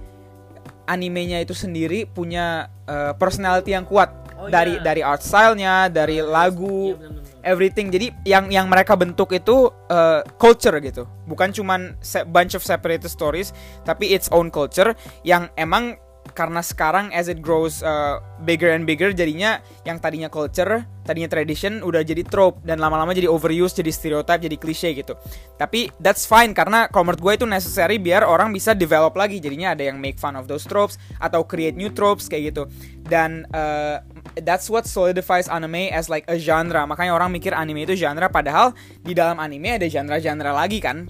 [0.88, 4.86] animenya itu sendiri punya uh, personality yang kuat Oh, dari iya.
[4.86, 7.41] dari art style-nya, dari lagu, Iya, bener-bener.
[7.41, 7.88] everything.
[7.89, 11.10] Jadi yang yang mereka bentuk itu uh, culture gitu.
[11.26, 11.97] Bukan cuman
[12.30, 13.50] bunch of separated stories,
[13.82, 14.93] tapi its own culture
[15.26, 15.97] yang emang
[16.36, 21.80] karena sekarang as it grows uh, bigger and bigger jadinya yang tadinya culture, tadinya tradition
[21.80, 25.15] udah jadi trope dan lama-lama jadi overuse, jadi stereotype, jadi klise gitu.
[25.56, 29.39] Tapi that's fine karena kalau menurut gue itu necessary biar orang bisa develop lagi.
[29.39, 32.67] Jadinya ada yang make fun of those tropes atau create new tropes kayak gitu.
[33.08, 34.04] Dan uh,
[34.43, 36.84] that's what solidifies anime as like a genre.
[36.86, 41.08] Makanya orang mikir anime itu genre padahal di dalam anime ada genre-genre lagi kan.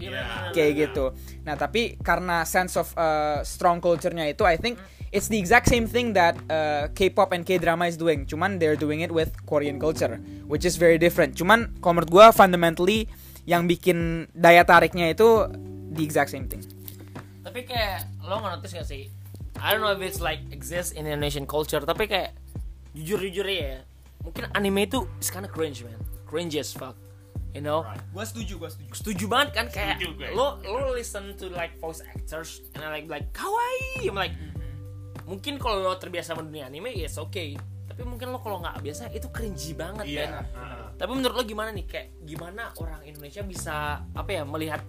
[0.53, 1.15] Kayak gitu.
[1.43, 4.77] Nah, tapi karena sense of uh, strong culture-nya itu I think
[5.11, 8.27] it's the exact same thing that uh, K-pop and K-drama is doing.
[8.27, 11.35] Cuman they're doing it with Korean culture, which is very different.
[11.35, 13.07] Cuman kalau menurut gue fundamentally
[13.47, 15.47] yang bikin daya tariknya itu
[15.95, 16.59] the exact same thing.
[17.47, 19.07] Tapi kayak lo nggak notice gak sih?
[19.57, 22.37] I don't know if it's like exists in Indonesian culture, tapi kayak
[22.93, 23.83] jujur-jujur ya,
[24.21, 26.95] mungkin anime itu is kinda cringe man, cringe as fuck,
[27.51, 27.83] you know?
[28.09, 28.91] Gue setuju, gue setuju.
[28.93, 30.33] Setuju banget kan kayak Setuju, guys.
[30.33, 34.35] lo lo listen to like voice actors and I like like kawaii, I'm like
[35.23, 37.59] mungkin kalau lo terbiasa sama dunia anime yes okay.
[37.87, 40.23] Tapi mungkin lo kalau nggak biasa itu cringy banget Iya.
[40.23, 40.45] kan
[40.97, 41.85] tapi menurut lo gimana nih?
[41.85, 43.75] Kayak gimana orang Indonesia bisa
[44.07, 44.81] apa ya melihat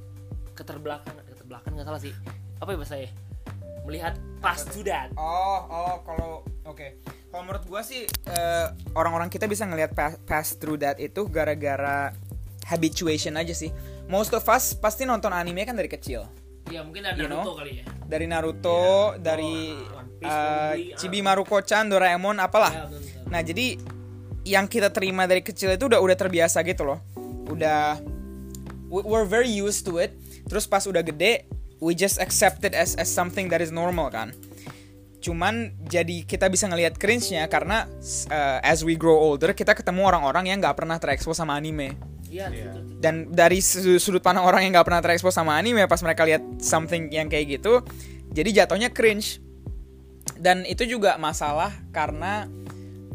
[0.52, 2.12] keterbelakangan keterbelakangan nggak salah sih.
[2.58, 3.08] Apa ya bahasanya
[3.88, 6.30] melihat past to that Oh, oh, kalau
[6.64, 7.00] oke.
[7.26, 12.12] Kalau menurut gua sih eh, orang-orang kita bisa ngelihat pa- pass through that itu gara-gara
[12.64, 13.72] habituation aja sih.
[14.06, 16.28] Most of us pasti nonton anime kan dari kecil.
[16.68, 17.56] ya mungkin dari You Naruto know?
[17.56, 18.80] kali ya Dari Naruto,
[19.18, 20.96] dari One Piece eh, probably, ah.
[20.96, 22.68] Chibi Maruko-chan, Doraemon, apalah.
[22.70, 23.24] Ya, betul, betul.
[23.26, 23.66] Nah, jadi
[24.44, 27.00] yang kita terima dari kecil itu udah udah terbiasa gitu loh.
[27.46, 27.96] Udah
[28.86, 30.12] we- we're very used to it.
[30.44, 31.44] Terus pas udah gede,
[31.78, 34.34] we just accept it as as something that is normal kan.
[35.18, 37.90] Cuman jadi kita bisa ngelihat cringe-nya karena
[38.30, 41.98] uh, as we grow older kita ketemu orang-orang yang nggak pernah terekspos sama anime.
[42.28, 42.98] Iya, betul, betul.
[43.02, 46.44] Dan dari su- sudut pandang orang yang nggak pernah terekspos sama anime pas mereka lihat
[46.62, 47.82] something yang kayak gitu,
[48.30, 49.42] jadi jatuhnya cringe.
[50.38, 52.46] Dan itu juga masalah karena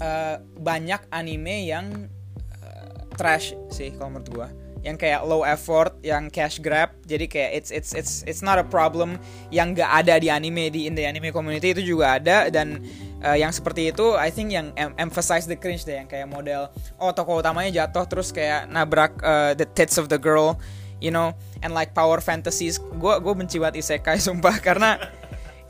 [0.02, 2.10] uh, banyak anime yang
[2.58, 4.50] uh, trash sih kalau menurut gua.
[4.84, 6.92] Yang kayak low effort, yang cash grab.
[7.08, 9.16] Jadi kayak it's it's it's it's not a problem
[9.48, 12.52] yang nggak ada di anime di in the anime community itu juga ada.
[12.52, 12.84] Dan
[13.24, 16.68] uh, yang seperti itu I think yang em- emphasize the cringe deh yang kayak model
[17.00, 20.60] oh tokoh utamanya jatuh terus kayak nabrak uh, the tits of the girl
[21.00, 21.32] you know
[21.64, 22.80] and like power fantasies.
[22.80, 24.60] Gue gue benci banget isekai sumpah.
[24.60, 25.00] Karena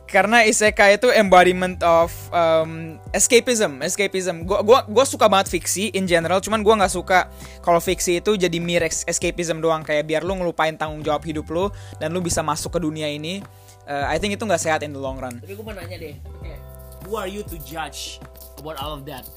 [0.06, 4.46] karena isekai itu embodiment of um, escapism escapism.
[4.46, 7.32] Gue gua gua suka banget fiksi in general cuman gue nggak suka
[7.66, 9.82] kalau fiksi itu jadi mere es- escapism doang.
[9.82, 13.42] Kayak biar lu ngelupain tanggung jawab hidup lu dan lu bisa masuk ke dunia ini
[13.84, 15.44] Uh, I think itu nggak sehat in the long run.
[15.44, 16.60] Tapi gue mau nanya deh, kayak
[17.04, 18.16] who are you to judge
[18.56, 19.28] about all of that?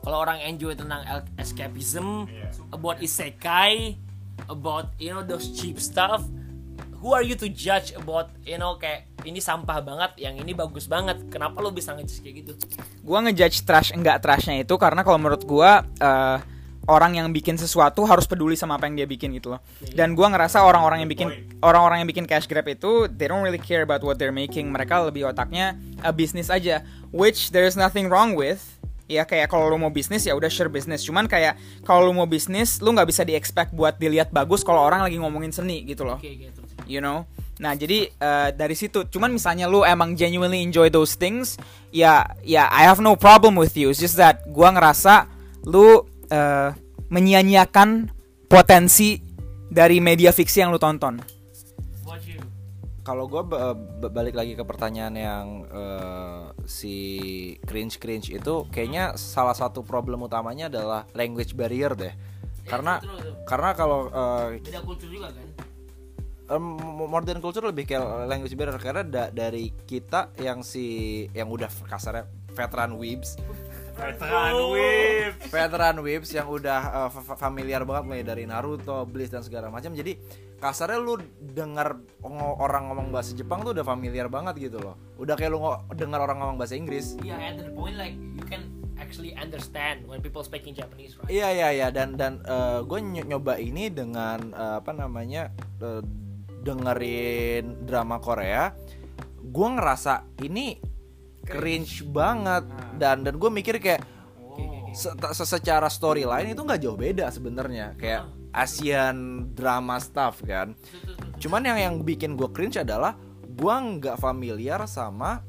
[0.00, 1.04] Kalau orang enjoy tentang
[1.36, 2.24] escapism,
[2.72, 4.00] about isekai,
[4.48, 6.24] about you know those cheap stuff,
[7.00, 10.86] who are you to judge about you know kayak ini sampah banget, yang ini bagus
[10.86, 11.20] banget.
[11.32, 12.52] Kenapa lo bisa ngejudge kayak gitu?
[13.00, 16.38] gua ngejudge trash enggak trashnya itu karena kalau menurut gua eh,
[16.88, 19.60] orang yang bikin sesuatu harus peduli sama apa yang dia bikin gitu loh.
[19.80, 21.28] Dan gua ngerasa orang-orang yang bikin
[21.64, 24.68] orang-orang yang bikin cash grab itu they don't really care about what they're making.
[24.68, 28.60] Mereka lebih otaknya a bisnis aja, which there's nothing wrong with.
[29.10, 31.02] Ya kayak kalau lu mau bisnis ya udah share bisnis.
[31.02, 34.86] Cuman kayak kalau lu mau bisnis lu nggak bisa di expect buat dilihat bagus kalau
[34.86, 36.62] orang lagi ngomongin seni gitu loh gitu.
[36.86, 37.26] you know
[37.60, 41.60] nah jadi eh, dari situ cuman misalnya lu emang genuinely enjoy those things
[41.92, 45.28] ya ya I have no problem with you it's just that gua ngerasa
[45.68, 46.72] lu eh,
[47.12, 48.08] menyia-nyiakan
[48.48, 49.20] potensi
[49.70, 51.20] dari media fiksi yang lu tonton?
[53.00, 53.42] Kalau gue
[54.12, 56.96] balik lagi ke pertanyaan yang eh, si
[57.64, 62.12] cringe cringe itu, kayaknya salah satu problem utamanya adalah language barrier deh.
[62.68, 63.34] Karena betul, betul.
[63.48, 65.48] karena kalau eh, Beda kultur juga kan?
[67.06, 72.26] modern culture lebih kayak language barrier karena da- dari kita yang si yang udah kasarnya
[72.50, 73.38] veteran weebs
[74.00, 75.32] Veteran whip.
[75.52, 79.68] veteran weebs yang udah uh, fa- fa- familiar banget mulai dari Naruto, Bleach dan segala
[79.68, 79.92] macam.
[79.92, 80.16] Jadi
[80.56, 82.00] kasarnya lu dengar
[82.60, 84.96] orang ngomong bahasa Jepang tuh udah familiar banget gitu loh.
[85.20, 85.60] Udah kayak lu
[85.92, 87.20] dengar orang ngomong bahasa Inggris.
[87.20, 91.28] Iya, and to the point like you can actually understand when people speaking Japanese, right?
[91.32, 92.40] Iya iya iya dan dan
[92.84, 96.02] gue nyoba ini dengan eh, apa namanya eh,
[96.64, 98.72] dengerin drama Korea.
[99.40, 100.76] Gue ngerasa ini
[101.42, 102.64] cringe banget.
[102.96, 104.02] Dan dan gue mikir kayak
[104.92, 107.94] se- se- secara storyline itu nggak jauh beda sebenarnya.
[107.94, 110.74] Kayak Asian drama stuff kan.
[111.38, 115.42] Cuman yang yang bikin gue cringe adalah gue nggak familiar sama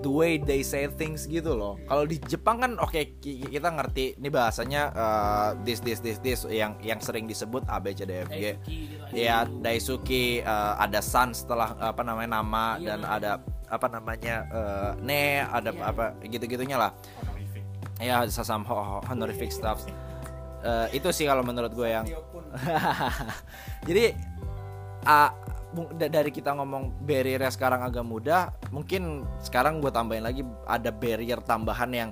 [0.00, 1.80] the way they say things gitu loh.
[1.84, 6.44] Kalau di Jepang kan oke ki- kita ngerti ini bahasanya uh, this this this this
[6.46, 8.54] yang yang sering disebut A B C D F G.
[8.54, 9.04] Daisuki gitu.
[9.14, 13.32] Ya Daisuke uh, ada san setelah apa namanya nama Iya, dan ada
[13.64, 15.82] apa namanya eh, ne ada Iya.
[15.90, 16.92] apa gitu-gitunya lah
[17.98, 19.82] ya some ho- honorific stuff
[20.64, 22.08] Eh, itu sih kalau menurut gue yang
[23.88, 24.16] jadi
[25.04, 25.36] da-
[25.98, 31.90] dari kita ngomong barrier sekarang agak mudah mungkin sekarang gue tambahin lagi ada barrier tambahan
[31.90, 32.10] yang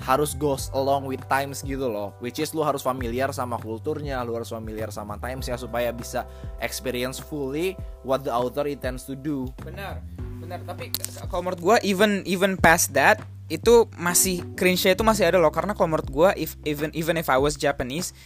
[0.00, 2.16] harus goes along with times gitu loh.
[2.24, 6.24] Which is lu harus familiar sama kulturnya lu harus familiar sama times ya supaya bisa
[6.58, 9.46] experience fully what the author intends to do.
[9.60, 10.00] Benar
[10.40, 10.64] benar.
[10.64, 10.88] Tapi
[11.28, 13.20] kalau menurut gua even even past that
[13.52, 15.52] itu masih cringe itu masih ada loh.
[15.52, 18.16] Karena kalau menurut gua if even even if I was Japanese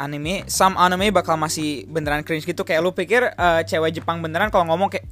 [0.00, 2.64] anime some anime bakal masih beneran cringe gitu.
[2.64, 5.04] Kayak lu pikir eh, cewek Jepang beneran kalau ngomong kayak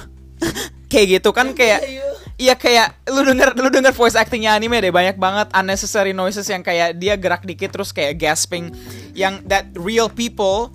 [0.90, 1.84] kayak gitu kan kayak
[2.38, 6.62] Iya kayak lu denger lu denger voice actingnya anime deh banyak banget unnecessary noises yang
[6.62, 8.70] kayak dia gerak dikit terus kayak gasping.
[9.10, 10.70] Yang that real people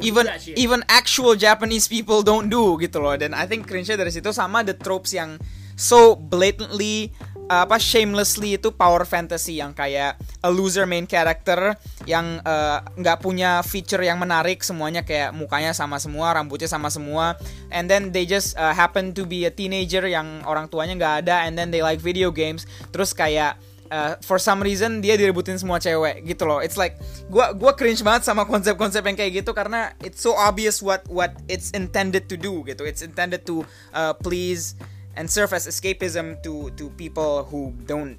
[0.00, 0.24] even
[0.56, 3.12] even actual Japanese people don't do gitu loh.
[3.12, 5.36] Dan I think cringe dari situ sama the tropes yang
[5.76, 11.74] so blatantly uh, apa shamelessly itu power fantasy yang kayak a loser main character
[12.06, 17.36] yang uh, nggak punya feature yang menarik semuanya kayak mukanya sama semua rambutnya sama semua
[17.74, 21.44] and then they just uh, happen to be a teenager yang orang tuanya nggak ada
[21.44, 23.58] and then they like video games terus kayak
[23.92, 26.64] uh, for some reason dia direbutin semua cewek gitu loh.
[26.64, 26.96] It's like
[27.28, 31.36] gua gua cringe banget sama konsep-konsep yang kayak gitu karena it's so obvious what what
[31.46, 32.88] it's intended to do gitu.
[32.88, 34.74] It's intended to uh, please
[35.16, 38.16] and serve as escapism to to people who don't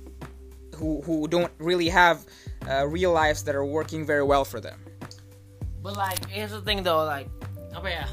[0.78, 2.26] who who don't really have
[2.70, 4.78] uh, real lives that are working very well for them.
[5.82, 7.30] But like here's the thing though like
[7.74, 8.06] apa ya?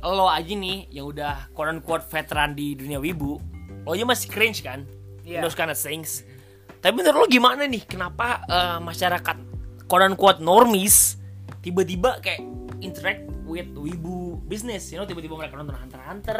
[0.00, 3.36] Lo aja nih yang udah quote unquote veteran di dunia wibu,
[3.84, 4.88] lo aja masih cringe kan?
[5.24, 5.44] Iya.
[5.44, 6.24] Those kind of things.
[6.80, 7.84] Tapi menurut lo gimana nih?
[7.84, 9.36] Kenapa eh, masyarakat
[9.84, 11.20] quote unquote normies
[11.60, 12.40] tiba-tiba kayak
[12.80, 14.88] interact with wibu business?
[14.88, 16.38] You know, tiba-tiba mereka nonton Hunter Hunter,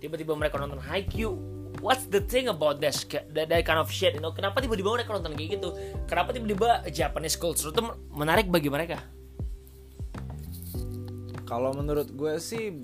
[0.00, 1.34] tiba-tiba mereka nonton Haikyuu.
[1.84, 2.96] What's the thing about that,
[3.36, 4.16] that, that kind of shit?
[4.16, 5.68] You know, kenapa tiba-tiba mereka nonton kayak gitu?
[6.08, 9.04] Kenapa tiba-tiba Japanese culture itu menarik bagi mereka?
[11.46, 12.74] Kalau menurut gue sih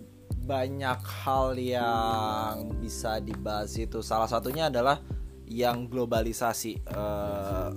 [0.42, 4.04] banyak hal yang bisa dibahas itu.
[4.04, 5.00] Salah satunya adalah
[5.48, 6.82] yang globalisasi.
[6.84, 7.68] Eh,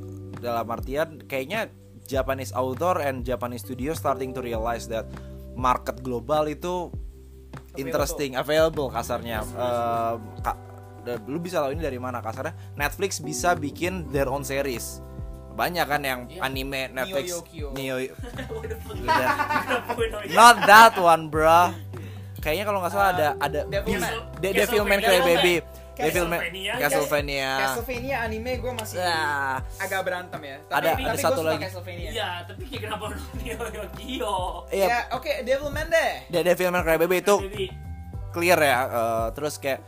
[0.42, 1.72] dalam artian kayaknya
[2.06, 5.10] Japanese author and Japanese studio starting to realize that
[5.58, 6.94] market global itu
[7.78, 9.44] interesting, available kasarnya.
[9.44, 10.60] Eh, ka-
[11.30, 12.54] lu bisa tahu ini dari mana kasarnya?
[12.74, 15.00] Netflix bisa bikin their own series.
[15.56, 17.40] Banyak kan yang anime Netflix.
[17.78, 18.02] Neo.
[20.38, 21.72] Not that one, bro.
[22.42, 24.14] Kayaknya kalau nggak salah ada ada Devilman.
[24.38, 25.56] De Devilman Crybaby.
[25.98, 26.74] Devilman Castlevania.
[26.78, 27.50] Castlevania.
[27.58, 30.58] Castlevania anime gue masih Ah, agak berantem ya.
[30.68, 31.64] Ada- ada gua satu suka lagi.
[31.64, 32.10] Castlevania.
[32.12, 33.06] Iya, tapi kayak kenapa
[33.36, 34.36] Neo Yokio?
[34.70, 36.14] Iya, Ya, oke, Devilman deh.
[36.28, 37.36] The Devilman Crybaby itu
[38.30, 38.80] clear ya.
[38.84, 39.80] eh, terus kayak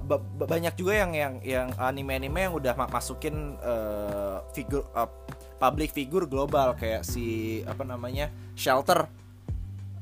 [0.00, 5.10] ba- banyak juga yang yang yang anime-anime yang udah ma- masukin eh, figur eh,
[5.56, 7.24] public figure global kayak si
[7.62, 9.06] apa namanya Shelter.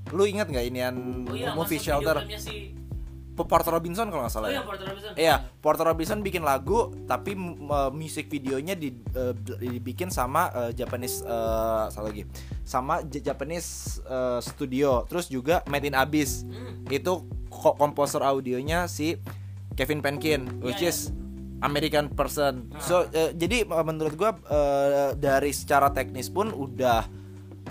[0.08, 0.96] Lu ingat nggak inian
[1.28, 2.24] oh iya, movie Shelter?
[2.40, 2.72] si
[3.44, 4.62] Porter Robinson kalau nggak Oh salah iya, ya.
[4.64, 5.12] Porter Robinson.
[5.14, 11.22] Iya, Porter Robinson bikin lagu tapi uh, music videonya di, uh, dibikin sama uh, Japanese
[11.22, 12.24] uh, satu lagi.
[12.64, 15.04] Sama J- Japanese uh, studio.
[15.04, 16.42] Terus juga Made in Abyss.
[16.42, 16.88] Hmm.
[16.88, 19.20] Itu ko- komposer audionya si
[19.74, 20.94] Kevin Penkin which Iya, iya.
[20.96, 20.98] is
[21.58, 22.70] American person.
[22.78, 27.02] So uh, jadi uh, menurut gua uh, dari secara teknis pun udah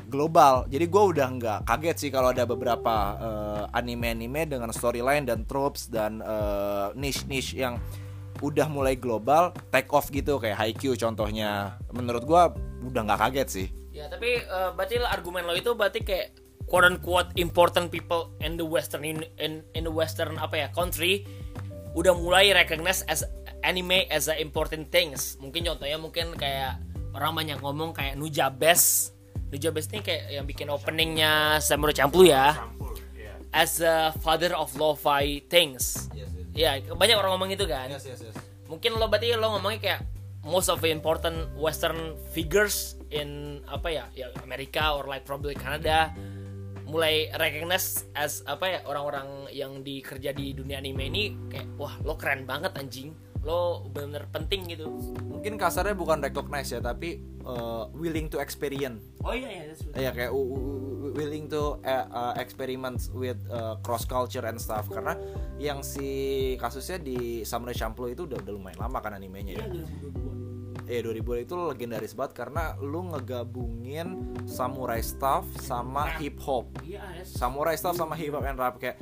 [0.08, 0.66] global.
[0.72, 5.92] Jadi gue udah nggak kaget sih kalau ada beberapa eh, anime-anime dengan storyline dan tropes
[5.92, 7.78] dan eh, niche-niche yang
[8.38, 11.78] udah mulai global take off gitu kayak Haikyuu contohnya.
[11.92, 12.42] Menurut gue
[12.88, 13.68] udah nggak kaget sih.
[13.92, 16.28] Ya, tapi eh, berarti argumen lo itu berarti kayak
[16.68, 21.24] quote unquote important people in the western in, in, in the western apa ya country
[21.96, 23.26] udah mulai recognize as
[23.66, 25.36] anime as a important things.
[25.42, 26.78] Mungkin contohnya mungkin kayak
[27.18, 29.17] orang banyak ngomong kayak Nujabes.
[29.48, 32.68] Nujabes ini kayak yang bikin openingnya Samurai Champloo ya.
[33.56, 36.12] As a father of lo-fi things.
[36.52, 37.88] Ya, banyak orang ngomong itu kan.
[38.68, 40.02] Mungkin lo berarti lo ngomongnya kayak
[40.44, 46.12] most of the important western figures in apa ya, ya Amerika or like probably Canada
[46.88, 52.16] mulai recognize as apa ya orang-orang yang dikerja di dunia anime ini kayak wah lo
[52.16, 53.12] keren banget anjing
[53.48, 54.92] lo bener-bener penting gitu
[55.24, 59.00] Mungkin kasarnya bukan recognize ya tapi eh, willing to experience.
[59.24, 59.64] oh iya iya
[59.96, 65.16] Iya kayak w- willing to uh, uh, experiment with uh, cross culture and stuff karena
[65.56, 66.10] yang si
[66.60, 69.66] kasusnya di Samurai Champloo itu udah, udah lumayan lama kan animenya ya.
[70.88, 74.08] Eh 2000 itu legendaris banget karena lu ngegabungin
[74.46, 76.68] samurai stuff sama hip hop.
[76.82, 77.36] iya yes.
[77.36, 78.96] Samurai stuff sama hip hop and rap kayak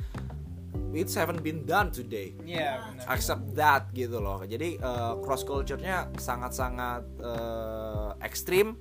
[0.96, 2.32] it haven't been done today.
[2.40, 3.04] Iya, benar.
[3.06, 4.40] accept that gitu loh.
[4.40, 4.80] Jadi
[5.20, 8.74] cross culture-nya sangat-sangat eh, ekstrim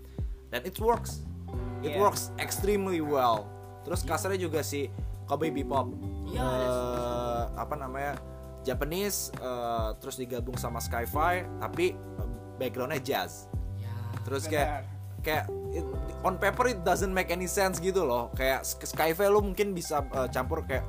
[0.49, 1.21] dan it works.
[1.80, 2.01] It Yeah.
[2.01, 3.45] works extremely well.
[3.84, 4.89] Terus kasarnya juga si
[5.25, 5.93] Kobe Bebop
[6.25, 8.17] Iya, Eh, apa namanya
[8.62, 11.93] Japanese eh, terus digabung sama Sci-Fi tapi
[12.56, 13.45] backgroundnya jazz.
[13.75, 13.91] Ya.
[14.23, 14.88] terus kayak
[15.21, 15.86] kayak it-
[16.21, 18.30] on paper it doesn't make any sense gitu loh.
[18.32, 20.82] Kayak Sk- Skyfi lu mungkin bisa uh, campur kayak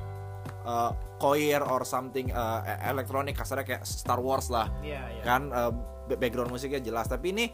[0.67, 5.23] uh, choir or something uh, elektronik kasarnya kayak Star Wars lah Iya, iya.
[5.23, 5.71] kan uh,
[6.05, 7.45] ba- background musiknya jelas tapi ini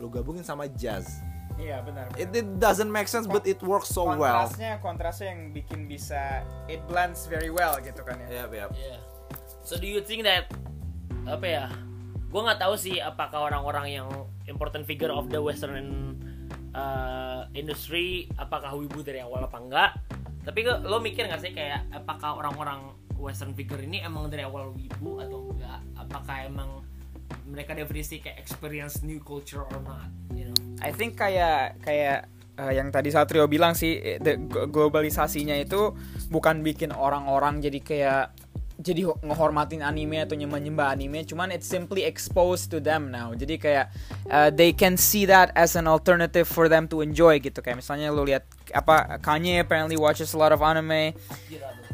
[0.00, 1.20] lu gabungin sama jazz
[1.60, 2.08] Iya, benar.
[2.10, 2.18] benar.
[2.18, 6.40] it, it doesn't make sense but it works so well kontrasnya kontrasnya yang bikin bisa
[6.64, 8.42] it blends very well gitu kan ya.
[8.42, 8.70] Yap, yap.
[8.72, 8.98] Yeah.
[9.62, 10.48] So do you think that
[11.22, 11.64] apa ya?
[12.32, 14.08] Gue nggak tahu sih apakah orang-orang yang
[14.48, 16.16] important figure of the western
[16.72, 19.90] uh, industry apakah wibu dari awal apa enggak?
[20.42, 25.22] Tapi lo mikir nggak sih kayak apakah orang-orang western figure ini emang dari awal wibu
[25.22, 25.80] atau enggak?
[25.94, 26.82] Apakah emang
[27.46, 30.10] mereka definisi kayak experience new culture or not?
[30.34, 30.58] You know?
[30.82, 32.26] I think kayak kayak
[32.58, 34.34] eh, yang tadi Satrio bilang sih eh, the
[34.66, 35.94] globalisasinya itu
[36.26, 38.24] bukan bikin orang-orang jadi kayak
[38.82, 43.54] jadi ho- ngehormatin anime atau nyembah-nyembah anime cuman it's simply exposed to them now jadi
[43.56, 43.86] kayak
[44.26, 48.10] uh, they can see that as an alternative for them to enjoy gitu kayak misalnya
[48.10, 48.42] lu lihat
[48.72, 51.12] apa Kanye apparently watches a lot of anime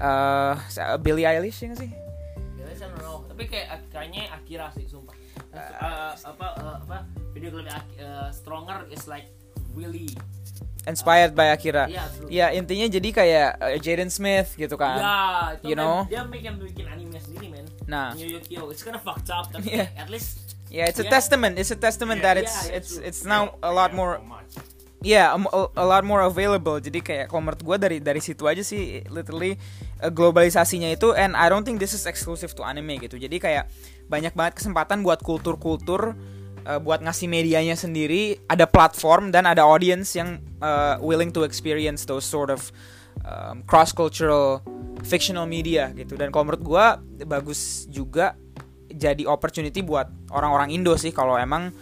[0.01, 0.55] uh,
[1.03, 1.91] Billie Eilish ya sih
[2.79, 3.27] I don't know.
[3.27, 5.11] Tapi kayak kayaknya Akira sih sumpah.
[5.51, 6.97] Uh, apa uh, apa
[7.35, 9.27] video klip Ak- uh, Stronger is like
[9.75, 10.07] really
[10.87, 12.29] inspired by Akira Iya, true.
[12.31, 15.15] ya intinya jadi kayak uh, Jaden Smith gitu kan ya
[15.59, 15.97] itu you kan know?
[16.07, 18.15] dia bikin bikin anime sendiri men Nah.
[18.15, 19.91] New Yukio it's kind of fucked up tapi Yeah.
[19.99, 21.17] at least Yeah, it's a Yeah.
[21.17, 21.57] testament.
[21.57, 23.09] It's a testament Yeah, that yeah, it's yeah, it's true.
[23.09, 24.21] it's now a lot more
[25.05, 25.39] yeah a,
[25.79, 26.79] a- lot more available.
[26.83, 29.55] Jadi kayak menurut gue dari dari situ aja sih literally
[30.03, 33.19] uh, globalisasinya itu and I don't think this is exclusive to anime gitu.
[33.19, 33.71] Jadi kayak
[34.11, 36.17] banyak banget kesempatan buat kultur-kultur
[36.69, 42.05] uh, buat ngasih medianya sendiri, ada platform dan ada audience yang uh, willing to experience
[42.05, 42.69] those sort of
[43.25, 44.61] um, cross cultural
[45.07, 46.19] fictional media gitu.
[46.21, 46.87] Dan menurut gue
[47.25, 48.37] bagus juga
[48.89, 51.73] jadi opportunity buat orang-orang Indo sih kalau emang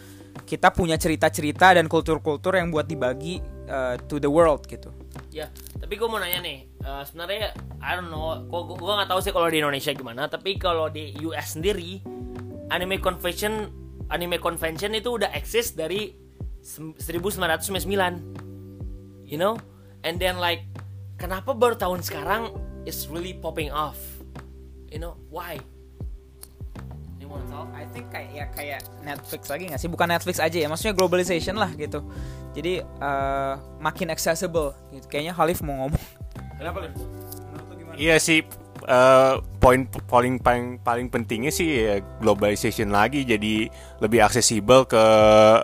[0.47, 4.87] kita punya cerita-cerita dan kultur-kultur yang buat dibagi uh, to the world gitu.
[5.27, 7.51] ya tapi gue mau nanya nih uh, sebenarnya
[7.83, 11.13] I don't know kok gue nggak tahu sih kalau di Indonesia gimana tapi kalau di
[11.27, 11.99] US sendiri
[12.71, 13.69] anime convention
[14.07, 16.15] anime convention itu udah eksis dari
[16.63, 18.47] sem- 1999
[19.27, 19.59] you know?
[20.07, 20.63] And then like
[21.19, 22.55] kenapa baru tahun sekarang
[22.87, 23.99] is really popping off?
[24.87, 25.59] You know why
[27.27, 29.91] you wanna talk I think kayak ya kayak Netflix lagi nggak sih?
[29.91, 31.99] Bukan Netflix aja ya, maksudnya globalization lah gitu.
[32.55, 34.71] Jadi uh, makin accessible.
[34.95, 35.05] Gitu.
[35.11, 36.03] Kayaknya Halif mau ngomong.
[36.55, 36.95] Kenapa Lin?
[37.97, 38.45] Iya sih
[38.87, 43.67] eh, poin paling paling paling pentingnya sih ya, globalization lagi jadi
[43.99, 45.05] lebih aksesibel ke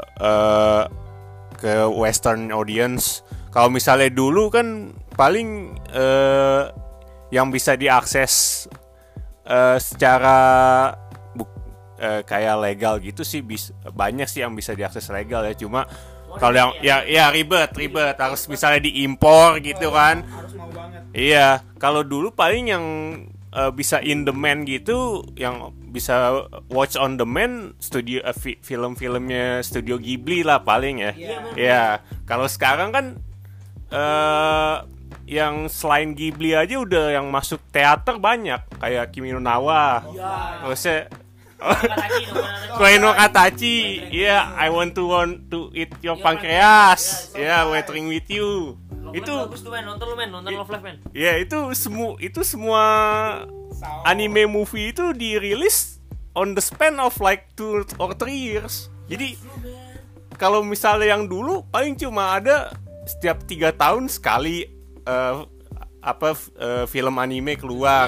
[0.02, 0.84] eh,
[1.58, 3.24] ke western audience.
[3.54, 6.64] Kalau misalnya dulu kan paling eh,
[7.30, 8.66] yang bisa diakses
[9.46, 10.38] eh, secara
[12.04, 15.56] eh, kayak legal gitu sih bis, banyak sih yang bisa diakses legal ya.
[15.56, 15.88] Cuma
[16.36, 18.20] kalau yang ya ya ribet ribet.
[18.20, 20.28] Harus misalnya diimpor gitu kan.
[20.28, 21.02] Harus mau banget.
[21.16, 22.86] Iya, kalau dulu paling yang
[23.54, 30.02] uh, bisa in demand gitu, yang bisa watch on demand studio uh, fi- film-filmnya studio
[30.02, 31.14] Ghibli lah paling ya.
[31.14, 31.84] Iya, Iya,
[32.26, 33.06] kalau sekarang kan
[33.94, 34.78] eh
[35.24, 38.60] yang selain Ghibli aja udah yang masuk teater banyak.
[38.76, 40.02] Kayak Kimi no Nawa.
[40.12, 41.08] ya Maksudnya
[41.64, 43.78] Katachi, no, Katachi.
[44.12, 48.76] Iya, I want to want to eat your pancreas, ya, waiting with you.
[49.04, 49.84] Love Itu bagus tuh men.
[49.86, 50.30] Nonton lu men.
[50.32, 50.98] Nonton Love Live men.
[51.12, 52.84] Ya itu semua itu semua
[54.08, 56.00] anime movie itu dirilis
[56.34, 58.88] on the span of like two or three years.
[59.12, 59.36] Jadi
[60.40, 62.72] kalau misalnya yang dulu paling cuma ada
[63.04, 64.72] setiap tiga tahun sekali
[65.04, 65.36] eh,
[66.04, 68.08] apa eh, film anime keluar.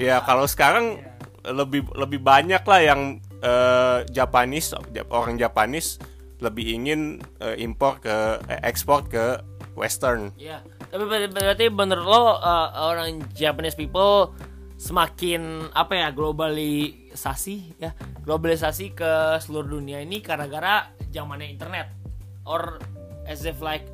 [0.00, 0.98] Ya kalau sekarang
[1.46, 4.74] lebih lebih banyak lah yang eh, Japanese
[5.10, 5.98] orang Japanese
[6.42, 9.42] lebih ingin eh, impor ke eh, ekspor ke
[9.74, 10.34] Western.
[10.36, 10.60] Iya.
[10.92, 14.36] Tapi ber- berarti menurut lo uh, orang Japanese people
[14.76, 17.94] semakin apa ya globalisasi ya
[18.26, 21.94] globalisasi ke seluruh dunia ini gara-gara zamannya internet
[22.42, 22.82] or
[23.30, 23.86] as if like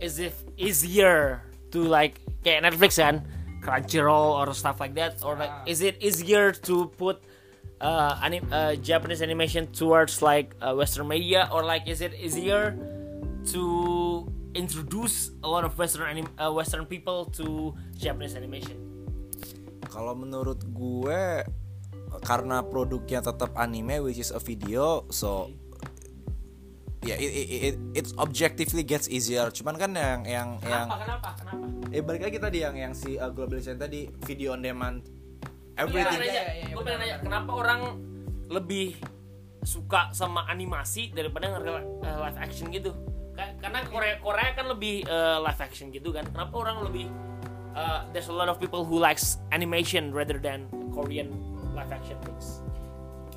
[0.00, 3.20] as if easier to like kayak Netflix kan
[3.64, 7.24] Crunchyroll or stuff like that or like is it easier to put
[7.80, 12.76] uh, anim- uh, Japanese animation towards like uh, Western media or like is it easier
[13.56, 18.78] to introduce a lot of Western anim- uh, Western people to Japanese animation.
[19.90, 21.42] Kalau menurut gue
[22.22, 25.50] karena produknya tetap anime which is a video, so
[27.04, 29.48] ya it, it, it, it's objectively gets easier.
[29.48, 30.96] Cuman kan yang yang yang Kenapa?
[31.04, 31.28] Kenapa?
[31.36, 31.64] Kenapa?
[31.94, 35.04] eh balik lagi tadi yang yang si uh, globalization tadi video on demand
[35.76, 36.18] everything.
[36.18, 37.80] nanya, Iya, iya, iya, gue pengen nanya, kenapa orang
[38.48, 38.98] lebih
[39.62, 42.90] suka sama animasi daripada eh, live action gitu?
[43.32, 46.24] Ka- Karena Korea Korea kan lebih eh, live action gitu kan.
[46.28, 47.06] Kenapa orang lebih
[47.72, 51.30] eh, there's a lot of people who likes animation rather than Korean
[51.74, 52.62] live action things.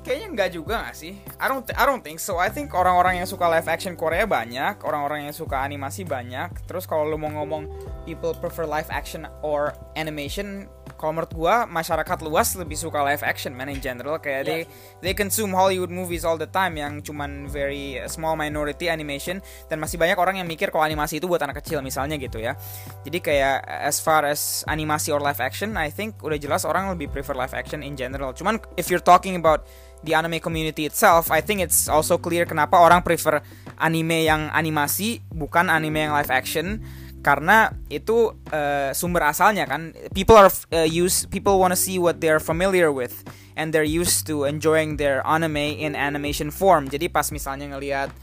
[0.08, 1.20] Kayaknya enggak juga gak sih?
[1.36, 2.40] I don't, I don't think so.
[2.40, 6.48] I think orang-orang yang suka live action Korea banyak, orang-orang yang suka animasi banyak.
[6.64, 7.68] Terus kalau lu mau ngomong
[8.08, 10.64] people prefer live action or animation,
[10.96, 14.60] kalau menurut gua masyarakat luas lebih suka live action man in general kayak they
[15.04, 19.38] they consume Hollywood movies all the time yang cuman very small minority animation
[19.70, 22.58] dan masih banyak orang yang mikir kalau animasi itu buat anak kecil misalnya gitu ya.
[23.06, 27.14] Jadi kayak as far as animasi or live action, I think udah jelas orang lebih
[27.14, 28.34] prefer live action in general.
[28.34, 29.68] Cuman if you're talking about
[30.04, 33.42] the anime community itself, I think it's also clear kenapa orang prefer
[33.78, 36.82] anime yang animasi bukan anime yang live action.
[37.18, 39.90] Karena itu uh, sumber asalnya kan.
[40.14, 43.26] People are uh, use people want to see what they're familiar with
[43.58, 46.86] and they're used to enjoying their anime in animation form.
[46.86, 48.14] Jadi pas misalnya ngelihat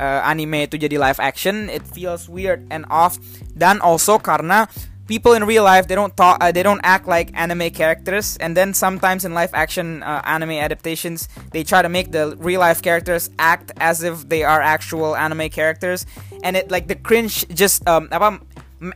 [0.00, 3.20] uh, anime itu jadi live action it feels weird and off.
[3.52, 4.64] Dan also karena
[5.08, 8.36] people in real life they don't talk uh, they don't act like anime characters.
[8.36, 12.60] And then sometimes in live action uh, anime adaptations they try to make the real
[12.60, 16.06] life characters act as if they are actual anime characters.
[16.44, 18.06] And it like the cringe just um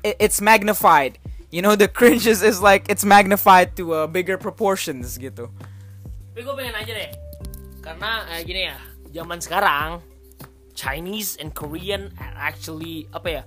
[0.04, 1.18] it's magnified.
[1.50, 5.50] You know the cringe is, is like it's magnified to uh, bigger proportions gitu.
[6.32, 7.12] Tapi gue pengen aja deh,
[7.84, 8.76] karena eh, gini ya,
[9.12, 10.00] zaman sekarang
[10.72, 13.42] Chinese and Korean are actually apa ya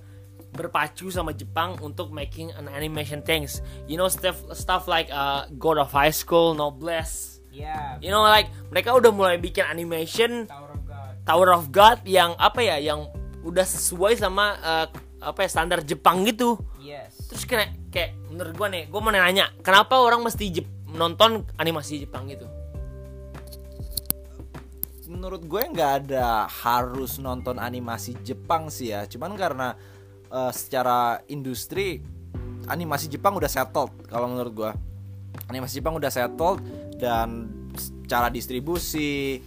[0.56, 3.60] berpacu sama Jepang untuk making an animation things.
[3.84, 7.38] You know stuff stuff like uh, God of High School, Noblesse.
[7.52, 11.98] yeah You know like mereka udah mulai bikin animation Tower of God Tower of God
[12.04, 13.08] yang apa ya yang
[13.40, 14.86] udah sesuai sama uh,
[15.20, 16.60] apa ya standar Jepang gitu.
[16.80, 21.48] yes Terus kayak kayak menurut gua nih, gua mau nanya, kenapa orang mesti Jep- nonton
[21.56, 22.44] animasi Jepang gitu?
[25.06, 29.78] menurut gue nggak ada harus nonton animasi Jepang sih ya cuman karena
[30.36, 32.04] eh, secara industri
[32.66, 34.70] animasi Jepang udah settled kalau menurut gue
[35.46, 36.60] animasi Jepang udah settled
[36.98, 39.40] dan secara distribusi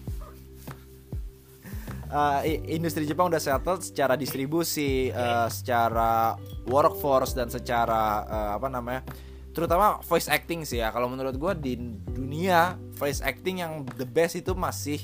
[2.42, 6.34] i- industri Jepang udah settled secara distribusi eh, secara
[6.66, 9.02] workforce dan secara eh, apa namanya
[9.50, 10.90] terutama voice acting sih ya.
[10.90, 11.74] Kalau menurut gue di
[12.08, 15.02] dunia voice acting yang the best itu masih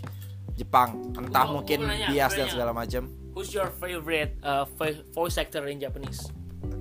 [0.56, 1.12] Jepang.
[1.12, 3.04] Entah Gua- gua mungkin nanya, bias gua dan segala macam
[3.36, 6.32] Who's your favorite uh, vo- voice actor in Japanese?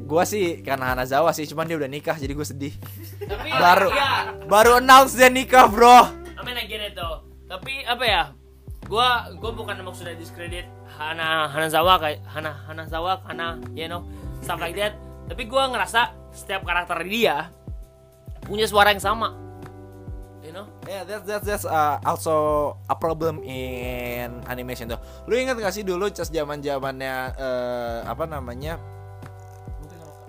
[0.05, 2.77] gue sih karena Hanazawa sih cuman dia udah nikah jadi gue sedih
[3.25, 7.25] Tapi baru ya, baru announce dia nikah bro I mean I get it though.
[7.49, 8.23] Tapi apa ya?
[8.85, 10.69] Gua gua bukan maksudnya diskredit
[11.01, 14.05] Hana Hanazawa kayak Hana Hanazawa karena you know
[14.45, 14.93] stuff like that.
[15.25, 17.49] Tapi gua ngerasa setiap karakter dia
[18.45, 19.33] punya suara yang sama.
[20.85, 25.01] Yeah, that's that's that's uh, also a problem in animation tuh.
[25.25, 28.77] Lu ingat gak sih dulu cas zaman zamannya eh, apa namanya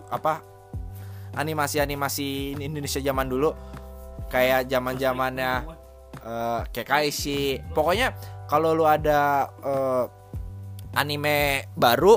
[0.08, 0.39] apa
[1.36, 3.51] animasi animasi Indonesia zaman dulu
[4.32, 5.68] kayak zaman zamannya
[6.24, 7.60] eh kayak Kaishi.
[7.76, 8.16] Pokoknya
[8.47, 10.06] kalau lu ada eh,
[10.95, 12.16] anime baru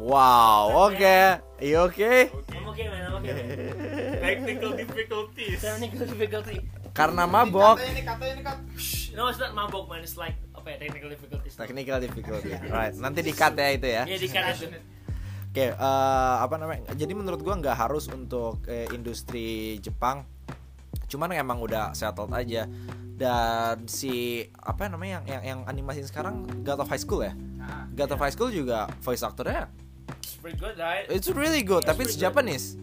[0.00, 1.44] Wow, oke.
[1.60, 2.32] You okay?
[2.56, 3.69] I'm okay man, I'm okay.
[4.30, 5.58] Technical difficulties.
[5.58, 6.56] Technical difficulty.
[6.90, 7.78] Karena mabok.
[7.82, 8.58] ini katanya ini kat
[9.10, 11.54] No, it's not mabok man, it's like apa ya technical difficulties.
[11.58, 12.50] Technical difficulty.
[12.70, 12.94] Right.
[12.94, 14.02] Nanti di-cut ya itu ya.
[14.06, 14.66] Iya di itu.
[15.50, 16.94] Oke, eh, apa namanya?
[16.94, 20.22] Jadi menurut gua nggak harus untuk eh, industri Jepang.
[21.10, 22.70] Cuman emang udah settled aja.
[23.20, 27.36] Dan si apa namanya yang yang, yang animasi sekarang God of High School ya?
[27.36, 29.68] nah, God of High School juga voice aktornya
[30.24, 31.04] It's pretty good, right?
[31.12, 32.80] it's really good, tapi it's Japanese.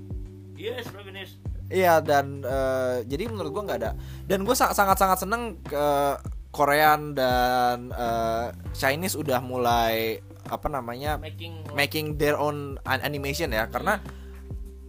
[0.58, 1.38] Yes, Japanese.
[1.68, 3.92] Iya dan eh, jadi menurut gua nggak ada.
[4.24, 5.86] Dan gue sangat sangat seneng ke
[6.50, 13.68] Korean dan eh, Chinese udah mulai apa namanya Making making their own an- animation ya.
[13.68, 14.00] Karena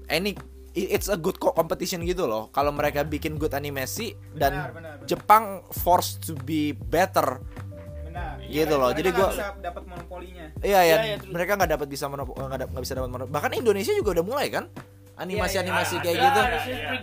[0.07, 0.39] any
[0.73, 2.49] i- it's a good co- competition gitu loh.
[2.49, 5.07] Kalau mereka bikin good animasi dan Benar, benar, benar.
[5.07, 5.45] Jepang
[5.75, 7.43] forced to be better
[8.01, 8.39] benar.
[8.41, 10.47] Gitu loh, jadi gua- dapat monopolinya.
[10.59, 13.91] Iya ya iya, terus- mereka nggak dapat bisa monop- nggak bisa dapat monop- bahkan Indonesia
[13.93, 14.71] juga udah mulai kan
[15.19, 16.41] animasi animasi iya, kayak Yeah, gitu.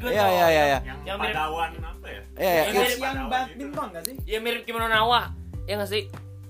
[0.07, 2.21] Iya iya iya iya Yang, mirip- padawan apa ya?
[2.35, 4.15] iya iya Yang mirip- yang badminton nggak sih?
[4.23, 5.21] Ya mirip kimono Nawa.
[5.63, 6.03] Ya nggak sih?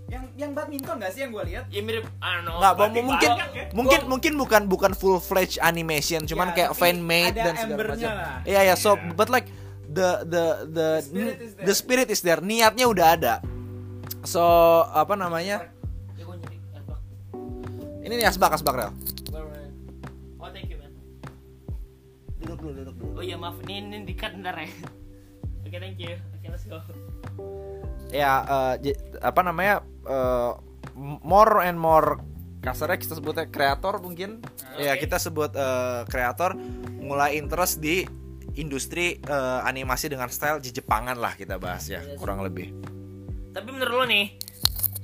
[0.06, 1.66] yang yang badminton gak sih yang gue lihat?
[1.68, 3.66] Ya mirip, nggak berarti mungkin ya.
[3.74, 8.12] mungkin mungkin bukan bukan full fledged animation cuman Ya, kayak fan made dan segala macam.
[8.46, 9.18] iya ya so Iya.
[9.18, 9.50] but like
[9.88, 11.66] the the the The spirit is there.
[11.66, 12.38] the spirit is there.
[12.40, 13.34] Niatnya udah ada.
[14.22, 14.42] So
[14.88, 15.74] apa namanya?
[16.14, 17.00] Ya asbak.
[18.02, 18.92] ini nih asbak asbak rel
[22.66, 24.66] dulu duduk dulu Oh iya maaf, ini ini dikat ntar ya.
[25.66, 26.18] Oke thank you.
[26.34, 26.82] Oke let's go.
[28.10, 28.46] ya
[28.80, 30.52] j- apa namanya eh,
[31.22, 32.22] more and more
[32.62, 34.40] kasarnya kita sebutnya kreator mungkin
[34.76, 35.06] ya Oke.
[35.06, 36.56] kita sebut eh, kreator
[36.98, 38.06] mulai interest di
[38.56, 42.16] industri eh, animasi dengan style Jepangan lah kita bahas ya Yes.
[42.16, 42.72] kurang lebih
[43.52, 44.36] Tapi menurut lo nih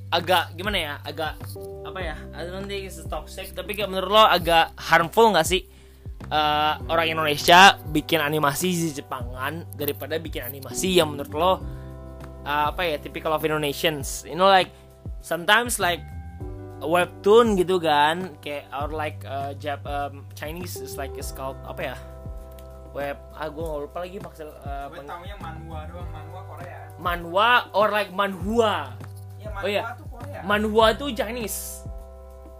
[0.08, 0.94] agak gimana ya?
[1.00, 1.40] Agak
[1.82, 2.16] apa ya?
[2.32, 5.64] I don't think it's toxic, tapi kayak menurut lo agak harmful nggak sih?
[6.32, 11.52] Eh, orang Indonesia bikin animasi di Jepangan daripada bikin animasi yang menurut lo
[12.48, 14.24] eh, apa ya typical of Indonesians.
[14.24, 14.72] You know like
[15.20, 16.00] sometimes like
[16.82, 21.94] webtoon gitu kan kayak or like uh, Jap um, Chinese is like is called apa
[21.94, 21.96] ya
[22.92, 26.78] web ah gue lupa lagi maksud uh, gue taunya manhwa doang manhwa Korea.
[26.98, 28.92] Manhwa or like manhua.
[29.40, 29.82] Ya manhwa Oh, iya.
[29.94, 30.40] tuh Korea.
[30.42, 31.81] Manhwa tuh Chinese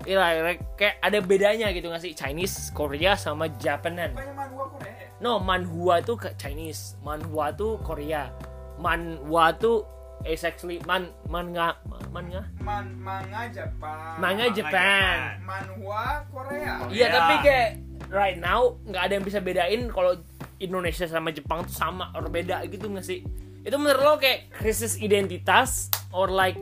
[0.02, 4.10] Iya, like, kayak ada bedanya gitu nggak sih Chinese, Korea sama Japanan.
[4.10, 4.94] bukannya manhwa Korea?
[5.18, 8.34] No, manhwa tuh ke Chinese, manhwa tuh Korea,
[8.76, 9.86] manhwa tuh
[10.22, 11.74] is actually man manga
[12.10, 15.42] manga Man, manga Jepang manga Japan.
[15.42, 17.08] manhwa Korea Iya Ya.
[17.10, 17.68] tapi kayak
[18.06, 20.14] right now nggak ada yang bisa bedain kalau
[20.58, 23.26] Indonesia sama Jepang tuh sama or beda gitu nggak sih?
[23.62, 26.54] Itu menurut lo kayak krisis identitas or like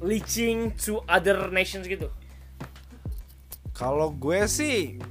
[0.00, 2.10] leaching to other nations gitu?
[3.82, 5.02] Kalau gue sih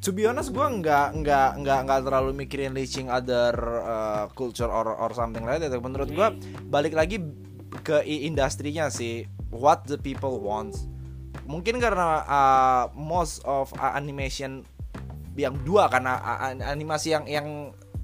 [0.00, 3.50] To be honest gue nggak nggak nggak nggak terlalu mikirin reaching other
[3.82, 5.74] uh, culture or or something like that.
[5.82, 6.28] Menurut gue
[6.70, 7.18] balik lagi
[7.82, 9.26] ke industrinya sih.
[9.50, 10.78] What the people want.
[11.50, 14.62] Mungkin karena uh, most of uh, animation
[15.34, 17.46] yang dua karena uh, an- animasi yang yang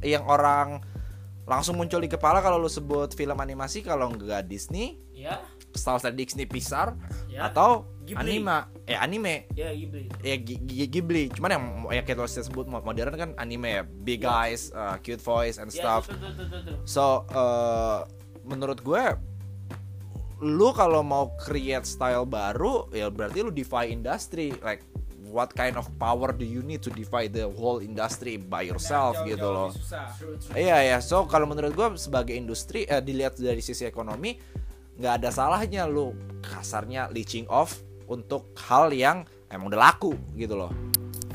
[0.02, 0.82] yang orang
[1.46, 5.38] langsung muncul di kepala kalau lu sebut film animasi kalau nggak Disney Ya,
[5.72, 6.94] Star Wars Disney Pixar
[7.26, 7.48] Ya.
[7.48, 8.42] atau Ghibli.
[8.42, 10.10] anime eh anime ya Ghibli.
[10.20, 14.68] ya G- Ghibli cuman yang yang kita sebut mo- modern kan anime ya big eyes
[14.70, 16.76] uh, cute voice and Ya, stuff betul, betul, betul, betul.
[16.84, 18.02] so uh,
[18.42, 19.04] menurut gue
[20.42, 24.82] lu kalau mau create style baru ya berarti lu defy industry like
[25.30, 29.24] what kind of power do you need to defy the whole industry by yourself Nah,
[29.24, 29.70] jauh-jauh gitu loh.
[30.52, 34.36] Iya ya, so kalau menurut gue sebagai industri eh, dilihat dari sisi ekonomi
[35.00, 36.12] nggak ada salahnya lu
[36.42, 37.80] kasarnya leeching off
[38.10, 40.72] untuk hal yang emang udah laku gitu loh.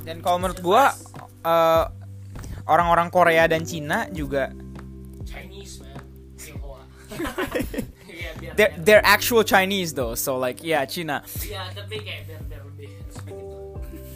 [0.06, 0.94] dan kalau menurut gua
[1.42, 1.86] eh,
[2.68, 4.52] orang-orang Korea dan Cina juga
[5.26, 6.00] Chinese man.
[8.58, 11.22] They're, they're actual Chinese though so like yeah Cina
[11.74, 13.58] tapi kayak biar biar lebih respect itu.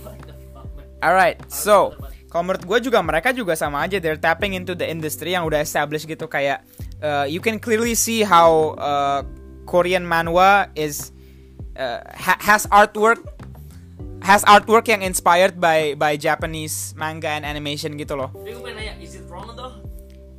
[0.01, 0.85] What the fuck, man.
[1.01, 1.93] Alright, so
[2.31, 5.61] kalau menurut gue juga mereka juga sama aja they're tapping into the industry yang udah
[5.61, 6.65] established gitu kayak
[7.01, 9.21] uh, you can clearly see how uh,
[9.65, 11.11] Korean manhwa is
[11.75, 13.21] uh, ha- has artwork
[14.21, 18.29] has artwork yang inspired by by Japanese manga and animation gitu loh.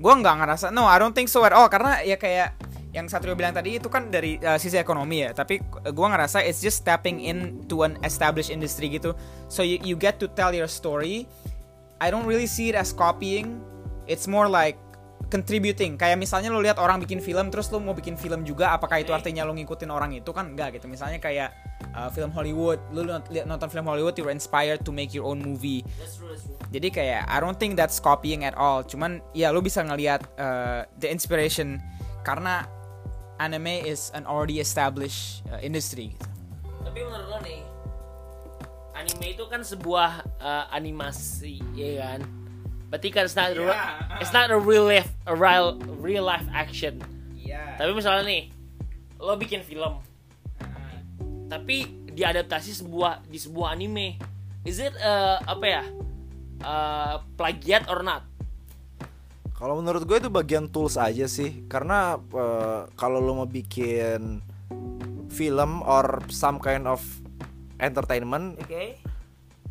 [0.02, 1.66] Gue nggak ngerasa no I don't think so at all.
[1.70, 2.58] Karena ya kayak
[2.92, 5.30] yang Satrio bilang tadi itu kan dari uh, sisi ekonomi ya.
[5.34, 5.58] Tapi
[5.90, 9.16] gue ngerasa it's just tapping in to an established industry gitu.
[9.48, 11.26] So you, you get to tell your story.
[12.02, 13.62] I don't really see it as copying.
[14.10, 14.76] It's more like
[15.32, 19.00] contributing kayak misalnya lo lihat orang bikin film terus lo mau bikin film juga apakah
[19.00, 21.56] itu artinya lo ngikutin orang itu kan enggak gitu misalnya kayak
[21.96, 23.00] uh, film Hollywood lo
[23.48, 26.60] nonton film Hollywood you're inspired to make your own movie That's true, that's true.
[26.68, 28.84] jadi kayak I don't think that's copying at all.
[28.84, 31.80] Cuman ya lu bisa ngelihat uh, the inspiration
[32.24, 32.64] karena
[33.40, 36.12] anime is an already established uh, industry.
[36.16, 36.28] gitu.
[36.84, 37.60] Tapi menurut lo nih,
[38.96, 42.20] anime itu kan sebuah uh, animasi, ya kan?
[42.92, 44.20] Berarti kan it's not, Yeah.
[44.20, 47.00] it's not a real life, a real, real life action.
[47.32, 47.80] Iya.
[47.80, 48.52] Tapi misalnya nih,
[49.16, 49.96] lo bikin film,
[51.48, 54.20] tapi diadaptasi sebuah di sebuah anime,
[54.68, 55.82] is it uh, apa ya,
[56.60, 58.28] uh, plagiat or not?
[59.56, 64.42] Kalau menurut gue itu bagian tools aja sih, karena eh, kalau lo mau bikin
[65.30, 66.98] film or some kind of
[67.78, 68.98] entertainment, Oke.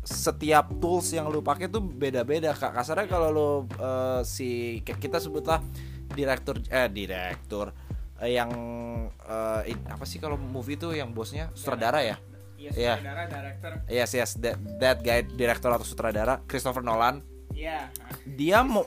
[0.02, 2.74] Setiap tools yang lu pakai tuh beda-beda kak.
[2.74, 3.48] Kasarnya kalau lu
[3.78, 4.48] eh, si
[4.82, 5.62] kita sebutlah
[6.10, 7.70] direktur eh direktur
[8.18, 8.50] eh, yang
[9.08, 12.16] eh, in- apa sih kalau movie tuh yang bosnya sutradara ya?
[12.58, 12.94] Iya.
[12.94, 13.70] sutradara, director.
[13.86, 17.90] Yes yes that, that guy direktur atau sutradara Christopher Nolan Iya.
[18.22, 18.86] dia mau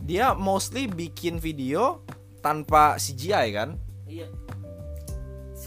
[0.00, 2.04] dia mostly bikin video
[2.40, 4.28] tanpa CGI kan Iya.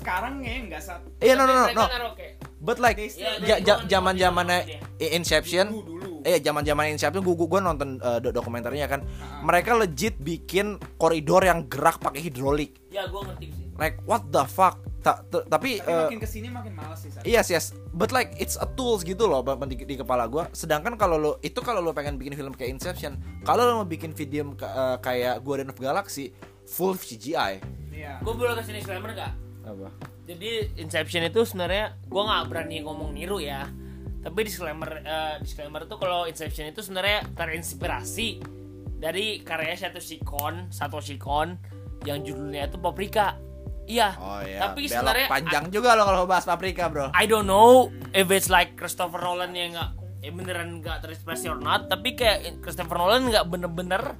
[0.03, 2.11] Sekarang ya nggak saat iya no no no, no.
[2.13, 4.59] kayak- but like Iya, doang, zaman zamannya
[4.99, 9.43] Inception dulu dulu Eh zaman zaman Inception gue gue nonton eh, do- dokumenternya kan Ah.
[9.43, 13.67] mereka legit bikin koridor yang gerak pakai hidrolik Ya gue ngerti sih.
[13.75, 17.11] like what the fuck Ta- ta- tapi, tapi eh, makin ke sini makin males sih
[17.11, 17.27] Sar.
[17.27, 20.47] Yes yes, but like it's a tools gitu loh di, di kepala gua.
[20.49, 24.15] Sedangkan kalau lo itu kalau lo pengen bikin film kayak Inception, kalau lo mau bikin
[24.15, 26.31] video eh, kayak Guardian of Galaxy
[26.63, 27.59] full CGI.
[27.91, 29.35] iya Gue boleh kasih disclaimer gak?
[29.63, 29.87] Apa?
[30.27, 33.67] Jadi Inception itu sebenarnya gue nggak berani ngomong niru ya.
[34.23, 38.43] Tapi disclaimer eh, disclaimer tuh kalau Inception itu sebenarnya terinspirasi
[38.99, 41.59] dari karya Satoshi Kon, Satoshi Kon
[42.07, 43.35] yang judulnya itu Paprika.
[43.83, 44.15] Iya.
[44.15, 44.59] Oh iya.
[44.63, 47.11] Tapi Belok sebenarnya panjang juga lo kalau bahas paprika bro.
[47.11, 49.91] I don't know if it's like Christopher Nolan yang nggak
[50.23, 54.15] ya beneran nggak terinspirasi or not tapi kayak Christopher Nolan nggak bener-bener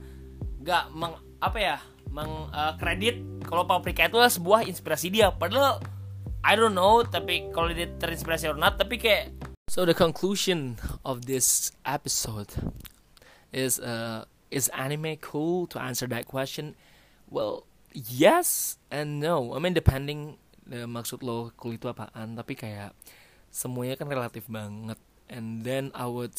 [0.60, 1.78] nggak meng apa ya
[2.14, 5.34] meng eh, kredit kalau Paprika itu adalah sebuah inspirasi dia.
[5.34, 5.82] Padahal
[6.46, 9.34] I don't know tapi kalau dia terinspirasi or not tapi kayak
[9.66, 12.54] so the conclusion of this episode
[13.50, 16.78] is uh, is anime cool to answer that question?
[17.34, 19.58] Well yes and no.
[19.58, 20.38] I mean depending
[20.70, 22.94] uh, maksud lo cool itu apaan tapi kayak
[23.50, 25.02] semuanya kan relatif banget.
[25.34, 26.38] And then I would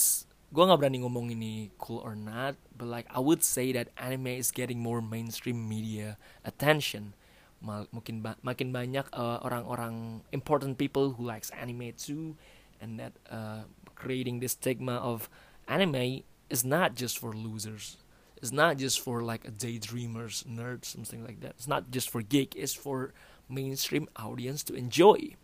[0.55, 4.39] gua nggak berani ngomong ini cool or not but like I would say that anime
[4.39, 6.15] is getting more mainstream media
[6.47, 7.19] attention.
[7.59, 12.39] Mal- mungkin ba- makin banyak uh, orang-orang important people who likes anime too
[12.79, 13.67] and that uh,
[13.99, 15.27] creating this stigma of
[15.67, 17.97] anime is not just for losers.
[18.39, 21.59] It's not just for like daydreamers nerds something like that.
[21.59, 23.11] It's not just for geek it's for
[23.49, 25.35] mainstream audience to enjoy.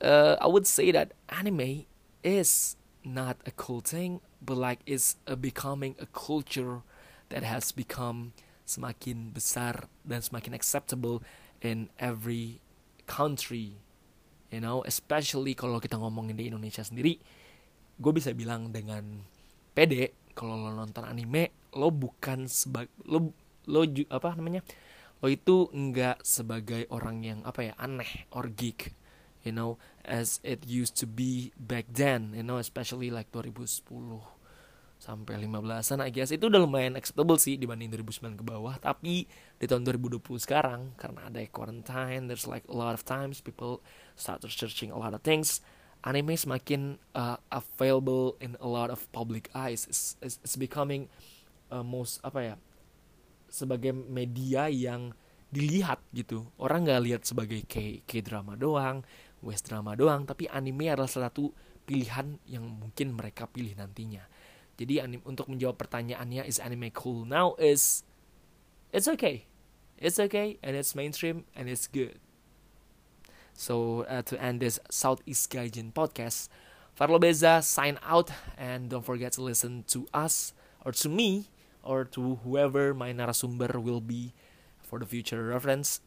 [0.00, 1.86] Uh, I would say that anime
[2.24, 6.84] is not a cool thing, but like it's a becoming a culture
[7.30, 8.32] that has become
[8.66, 11.22] semakin besar dan semakin acceptable
[11.60, 12.60] in every
[13.08, 13.80] country.
[14.50, 17.22] You know, especially kalau kita ngomongin di Indonesia sendiri,
[17.98, 19.22] gue bisa bilang dengan
[19.74, 23.30] pede kalau lo nonton anime, lo bukan sebagai lo
[23.70, 24.66] lo apa namanya?
[25.20, 28.99] Lo itu nggak sebagai orang yang apa ya aneh or geek
[29.46, 33.86] you know as it used to be back then you know especially like 2010
[35.00, 36.28] sampai 15-an I guess.
[36.28, 38.76] Itu udah lumayan acceptable sih dibanding 2009 ke bawah.
[38.76, 39.24] Tapi
[39.56, 43.80] di tahun 2020 sekarang karena ada quarantine there's like a lot of times people
[44.12, 45.64] start searching a lot of things
[46.04, 49.84] anime semakin uh, available in a lot of public eyes.
[49.88, 51.08] It's, it's, it's becoming
[51.68, 52.54] uh, most apa ya
[53.50, 55.12] sebagai media yang
[55.50, 56.46] dilihat gitu.
[56.56, 59.02] Orang nggak lihat sebagai k k drama doang
[59.40, 61.52] west drama doang tapi anime adalah salah satu
[61.88, 64.22] pilihan yang mungkin mereka pilih nantinya.
[64.80, 67.52] Jadi anim untuk menjawab pertanyaannya is anime cool now?
[67.60, 68.06] Is
[68.94, 69.50] it's okay.
[70.00, 72.16] It's okay and it's mainstream and it's good.
[73.52, 76.48] So uh, to end this Southeast Gaijin podcast
[76.96, 80.52] Farlo Beza sign out and don't forget to listen to us
[80.84, 84.32] or to me or to whoever my narasumber will be
[84.80, 86.00] for the future reference.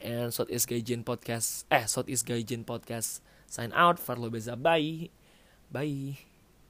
[0.00, 4.00] And Southeast Gaijin podcast, eh Southeast Gaijin podcast sign out.
[4.00, 5.10] Farlo Beza, bye,
[5.70, 6.29] bye.